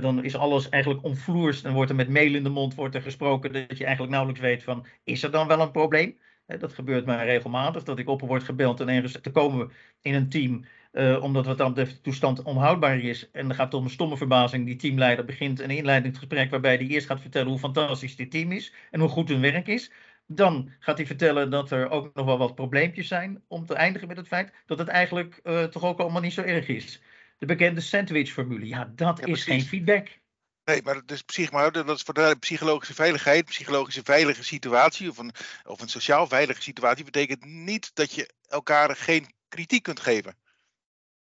dan 0.00 0.24
is 0.24 0.36
alles 0.36 0.68
eigenlijk 0.68 1.04
omvloers. 1.04 1.62
Dan 1.62 1.72
wordt 1.72 1.90
er 1.90 1.96
met 1.96 2.08
mail 2.08 2.34
in 2.34 2.42
de 2.42 2.48
mond 2.48 2.74
wordt 2.74 2.94
er 2.94 3.02
gesproken 3.02 3.52
dat 3.52 3.78
je 3.78 3.84
eigenlijk 3.84 4.12
nauwelijks 4.12 4.42
weet 4.42 4.62
van 4.62 4.86
is 5.04 5.22
er 5.22 5.30
dan 5.30 5.46
wel 5.46 5.60
een 5.60 5.70
probleem? 5.70 6.16
Dat 6.46 6.72
gebeurt 6.72 7.06
mij 7.06 7.24
regelmatig, 7.24 7.82
dat 7.82 7.98
ik 7.98 8.08
op 8.08 8.20
word 8.20 8.42
gebeld 8.42 8.80
en 8.80 8.88
ergens 8.88 9.18
te 9.20 9.30
komen 9.30 9.72
in 10.00 10.14
een 10.14 10.28
team 10.28 10.64
uh, 10.96 11.22
omdat 11.22 11.46
wat 11.46 11.58
dan 11.58 11.74
de 11.74 12.00
toestand 12.00 12.42
onhoudbaar 12.42 12.98
is. 12.98 13.30
En 13.30 13.46
dan 13.46 13.56
gaat 13.56 13.64
het 13.64 13.74
om 13.74 13.84
een 13.84 13.90
stomme 13.90 14.16
verbazing. 14.16 14.66
Die 14.66 14.76
teamleider 14.76 15.24
begint 15.24 15.60
een 15.60 15.70
inleidingsgesprek 15.70 16.50
waarbij 16.50 16.74
hij 16.74 16.86
eerst 16.86 17.06
gaat 17.06 17.20
vertellen 17.20 17.48
hoe 17.48 17.58
fantastisch 17.58 18.16
dit 18.16 18.30
team 18.30 18.52
is 18.52 18.72
en 18.90 19.00
hoe 19.00 19.08
goed 19.08 19.28
hun 19.28 19.40
werk 19.40 19.66
is. 19.66 19.90
Dan 20.26 20.70
gaat 20.78 20.96
hij 20.96 21.06
vertellen 21.06 21.50
dat 21.50 21.70
er 21.70 21.90
ook 21.90 22.14
nog 22.14 22.26
wel 22.26 22.38
wat 22.38 22.54
probleempjes 22.54 23.08
zijn. 23.08 23.42
Om 23.48 23.66
te 23.66 23.74
eindigen 23.74 24.08
met 24.08 24.16
het 24.16 24.28
feit 24.28 24.52
dat 24.66 24.78
het 24.78 24.88
eigenlijk 24.88 25.40
uh, 25.44 25.64
toch 25.64 25.84
ook 25.84 25.98
allemaal 25.98 26.20
niet 26.20 26.32
zo 26.32 26.42
erg 26.42 26.68
is. 26.68 27.02
De 27.38 27.46
bekende 27.46 27.80
sandwich-formule. 27.80 28.66
Ja, 28.66 28.92
dat 28.94 29.18
ja, 29.18 29.26
is 29.26 29.44
geen 29.44 29.62
feedback. 29.62 30.18
Nee, 30.66 30.82
maar 30.82 31.02
psych, 31.26 31.50
maar 31.50 31.72
dat 31.72 31.88
is 31.88 32.02
voor 32.02 32.14
de 32.14 32.36
psychologische 32.40 32.94
veiligheid, 32.94 33.44
psychologische 33.44 34.02
veilige 34.04 34.44
situatie 34.44 35.10
of 35.10 35.18
een, 35.18 35.32
of 35.64 35.80
een 35.80 35.88
sociaal 35.88 36.26
veilige 36.26 36.62
situatie 36.62 37.04
betekent 37.04 37.44
niet 37.44 37.90
dat 37.94 38.12
je 38.12 38.30
elkaar 38.48 38.96
geen 38.96 39.26
kritiek 39.48 39.82
kunt 39.82 40.00
geven. 40.00 40.36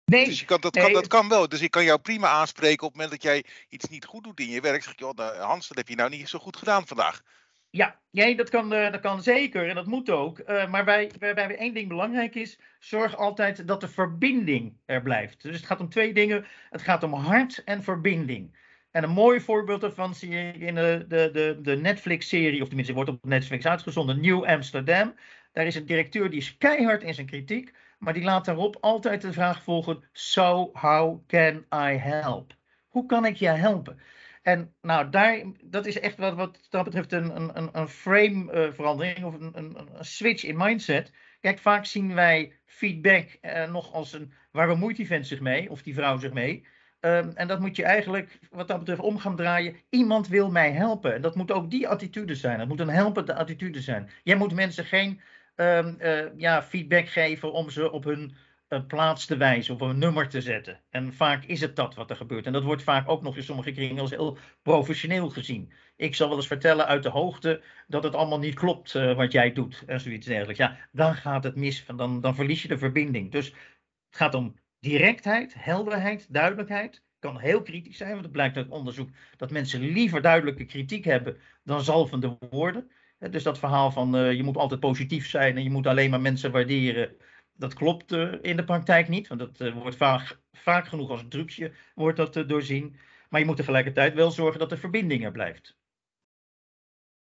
Nee, 0.04 0.24
dus 0.24 0.40
je 0.40 0.46
kan, 0.46 0.60
dat, 0.60 0.76
kan, 0.76 0.92
dat 0.92 1.06
kan 1.06 1.28
wel. 1.28 1.48
Dus 1.48 1.60
ik 1.60 1.70
kan 1.70 1.84
jou 1.84 1.98
prima 1.98 2.28
aanspreken 2.28 2.86
op 2.86 2.92
het 2.92 3.02
moment 3.02 3.10
dat 3.10 3.32
jij 3.32 3.44
iets 3.68 3.88
niet 3.88 4.04
goed 4.04 4.24
doet 4.24 4.40
in 4.40 4.48
je 4.48 4.60
werk. 4.60 4.82
Zeg 4.82 4.92
ik, 4.92 4.98
joh, 4.98 5.14
nou, 5.14 5.36
Hans, 5.36 5.68
dat 5.68 5.76
heb 5.76 5.88
je 5.88 5.96
nou 5.96 6.10
niet 6.10 6.28
zo 6.28 6.38
goed 6.38 6.56
gedaan 6.56 6.86
vandaag. 6.86 7.22
Ja, 7.70 8.00
nee, 8.10 8.36
dat, 8.36 8.50
kan, 8.50 8.72
uh, 8.72 8.92
dat 8.92 9.00
kan 9.00 9.22
zeker 9.22 9.68
en 9.68 9.74
dat 9.74 9.86
moet 9.86 10.10
ook. 10.10 10.38
Uh, 10.38 10.70
maar 10.70 10.84
bij, 10.84 11.10
waarbij 11.18 11.56
één 11.56 11.74
ding 11.74 11.88
belangrijk 11.88 12.34
is, 12.34 12.58
zorg 12.78 13.16
altijd 13.16 13.68
dat 13.68 13.80
de 13.80 13.88
verbinding 13.88 14.76
er 14.84 15.02
blijft. 15.02 15.42
Dus 15.42 15.56
het 15.56 15.66
gaat 15.66 15.80
om 15.80 15.88
twee 15.88 16.14
dingen. 16.14 16.46
Het 16.70 16.82
gaat 16.82 17.02
om 17.02 17.14
hart 17.14 17.64
en 17.64 17.82
verbinding. 17.82 18.56
En 18.94 19.02
een 19.02 19.10
mooi 19.10 19.40
voorbeeld 19.40 19.80
daarvan 19.80 20.14
zie 20.14 20.30
je 20.30 20.52
in 20.52 20.74
de, 20.74 21.04
de, 21.08 21.58
de, 21.62 21.76
Netflix-serie, 21.76 22.62
of 22.62 22.66
tenminste 22.66 22.94
wordt 22.94 23.10
op 23.10 23.24
Netflix 23.24 23.66
uitgezonden, 23.66 24.20
New 24.20 24.44
Amsterdam. 24.44 25.14
Daar 25.52 25.66
is 25.66 25.74
een 25.74 25.86
directeur 25.86 26.30
die 26.30 26.38
is 26.38 26.56
keihard 26.56 27.02
in 27.02 27.14
zijn 27.14 27.26
kritiek. 27.26 27.74
Maar 27.98 28.12
die 28.12 28.22
laat 28.22 28.44
daarop 28.44 28.76
altijd 28.80 29.22
de 29.22 29.32
vraag 29.32 29.62
volgen: 29.62 30.04
So, 30.12 30.70
how 30.72 31.26
can 31.26 31.56
I 31.74 31.96
help? 31.96 32.54
Hoe 32.88 33.06
kan 33.06 33.24
ik 33.24 33.36
je 33.36 33.48
helpen? 33.48 33.98
En 34.42 34.74
nou, 34.80 35.10
daar, 35.10 35.42
dat 35.64 35.86
is 35.86 36.00
echt 36.00 36.18
wat, 36.18 36.34
wat 36.34 36.66
dat 36.70 36.84
betreft 36.84 37.12
een, 37.12 37.36
een, 37.36 37.68
een 37.72 37.88
frame-verandering 37.88 39.18
uh, 39.18 39.26
of 39.26 39.34
een, 39.34 39.50
een, 39.54 39.78
een, 39.78 40.04
switch 40.04 40.44
in 40.44 40.56
mindset. 40.56 41.12
Kijk, 41.40 41.58
vaak 41.58 41.84
zien 41.84 42.14
wij 42.14 42.52
feedback 42.66 43.38
uh, 43.42 43.70
nog 43.70 43.92
als 43.92 44.12
een. 44.12 44.32
waar 44.50 44.66
bemoeit 44.66 44.96
die 44.96 45.06
vent 45.06 45.26
zich 45.26 45.40
mee 45.40 45.70
of 45.70 45.82
die 45.82 45.94
vrouw 45.94 46.18
zich 46.18 46.32
mee? 46.32 46.66
Um, 47.04 47.32
en 47.34 47.48
dat 47.48 47.60
moet 47.60 47.76
je 47.76 47.84
eigenlijk, 47.84 48.38
wat 48.50 48.68
dat 48.68 48.78
betreft, 48.78 49.00
om 49.00 49.18
gaan 49.18 49.36
draaien. 49.36 49.76
Iemand 49.90 50.28
wil 50.28 50.50
mij 50.50 50.72
helpen. 50.72 51.14
En 51.14 51.22
dat 51.22 51.34
moet 51.34 51.52
ook 51.52 51.70
die 51.70 51.88
attitude 51.88 52.34
zijn. 52.34 52.58
Dat 52.58 52.68
moet 52.68 52.80
een 52.80 52.88
helpende 52.88 53.34
attitude 53.34 53.80
zijn. 53.80 54.10
Jij 54.22 54.36
moet 54.36 54.54
mensen 54.54 54.84
geen 54.84 55.20
um, 55.56 55.96
uh, 56.00 56.24
ja, 56.36 56.62
feedback 56.62 57.08
geven 57.08 57.52
om 57.52 57.70
ze 57.70 57.90
op 57.90 58.04
hun 58.04 58.34
een 58.68 58.86
plaats 58.86 59.26
te 59.26 59.36
wijzen 59.36 59.74
of 59.74 59.80
een 59.80 59.98
nummer 59.98 60.28
te 60.28 60.40
zetten. 60.40 60.80
En 60.90 61.12
vaak 61.12 61.44
is 61.44 61.60
het 61.60 61.76
dat 61.76 61.94
wat 61.94 62.10
er 62.10 62.16
gebeurt. 62.16 62.46
En 62.46 62.52
dat 62.52 62.62
wordt 62.62 62.82
vaak 62.82 63.08
ook 63.08 63.22
nog 63.22 63.36
in 63.36 63.42
sommige 63.42 63.72
kringen 63.72 63.98
als 63.98 64.10
heel 64.10 64.38
professioneel 64.62 65.30
gezien. 65.30 65.72
Ik 65.96 66.14
zal 66.14 66.28
wel 66.28 66.36
eens 66.36 66.46
vertellen 66.46 66.86
uit 66.86 67.02
de 67.02 67.08
hoogte 67.08 67.62
dat 67.86 68.02
het 68.02 68.14
allemaal 68.14 68.38
niet 68.38 68.54
klopt 68.54 68.94
uh, 68.94 69.16
wat 69.16 69.32
jij 69.32 69.52
doet 69.52 69.82
en 69.86 70.00
zoiets 70.00 70.26
dergelijks. 70.26 70.58
Ja, 70.58 70.76
dan 70.92 71.14
gaat 71.14 71.44
het 71.44 71.56
mis, 71.56 71.84
dan, 71.96 72.20
dan 72.20 72.34
verlies 72.34 72.62
je 72.62 72.68
de 72.68 72.78
verbinding. 72.78 73.32
Dus 73.32 73.46
het 73.46 74.16
gaat 74.16 74.34
om 74.34 74.54
directheid, 74.84 75.54
helderheid, 75.56 76.26
duidelijkheid. 76.32 77.02
Kan 77.18 77.38
heel 77.38 77.62
kritisch 77.62 77.96
zijn, 77.96 78.10
want 78.10 78.22
het 78.22 78.32
blijkt 78.32 78.56
uit 78.56 78.68
onderzoek 78.68 79.10
dat 79.36 79.50
mensen 79.50 79.80
liever 79.80 80.22
duidelijke 80.22 80.64
kritiek 80.64 81.04
hebben 81.04 81.40
dan 81.62 81.84
zalvende 81.84 82.38
woorden. 82.50 82.90
Dus 83.18 83.42
dat 83.42 83.58
verhaal 83.58 83.90
van 83.90 84.16
uh, 84.16 84.32
je 84.32 84.42
moet 84.42 84.56
altijd 84.56 84.80
positief 84.80 85.28
zijn 85.28 85.56
en 85.56 85.62
je 85.62 85.70
moet 85.70 85.86
alleen 85.86 86.10
maar 86.10 86.20
mensen 86.20 86.52
waarderen 86.52 87.16
dat 87.52 87.74
klopt 87.74 88.12
uh, 88.12 88.32
in 88.42 88.56
de 88.56 88.64
praktijk 88.64 89.08
niet, 89.08 89.28
want 89.28 89.40
dat 89.40 89.60
uh, 89.60 89.74
wordt 89.74 89.96
vaak, 89.96 90.86
genoeg 90.88 91.10
als 91.10 91.24
trucje 91.28 91.72
wordt 91.94 92.16
dat 92.16 92.48
doorzien. 92.48 92.96
Maar 93.28 93.40
je 93.40 93.46
moet 93.46 93.56
tegelijkertijd 93.56 94.14
wel 94.14 94.30
zorgen 94.30 94.58
dat 94.58 94.70
de 94.70 94.76
verbinding 94.76 95.24
er 95.24 95.32
blijft. 95.32 95.76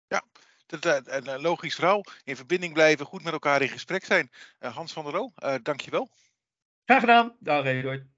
Ja, 0.06 0.22
dat, 0.66 1.08
een 1.08 1.40
logisch 1.40 1.74
verhaal. 1.74 2.04
In 2.24 2.36
verbinding 2.36 2.72
blijven, 2.72 3.06
goed 3.06 3.24
met 3.24 3.32
elkaar 3.32 3.62
in 3.62 3.68
gesprek 3.68 4.04
zijn. 4.04 4.30
Hans 4.58 4.92
van 4.92 5.04
der 5.04 5.12
Roo, 5.12 5.32
dankjewel. 5.62 6.10
Graag 6.90 7.00
gedaan. 7.00 7.36
Dag 7.38 7.64
Eduard. 7.64 8.09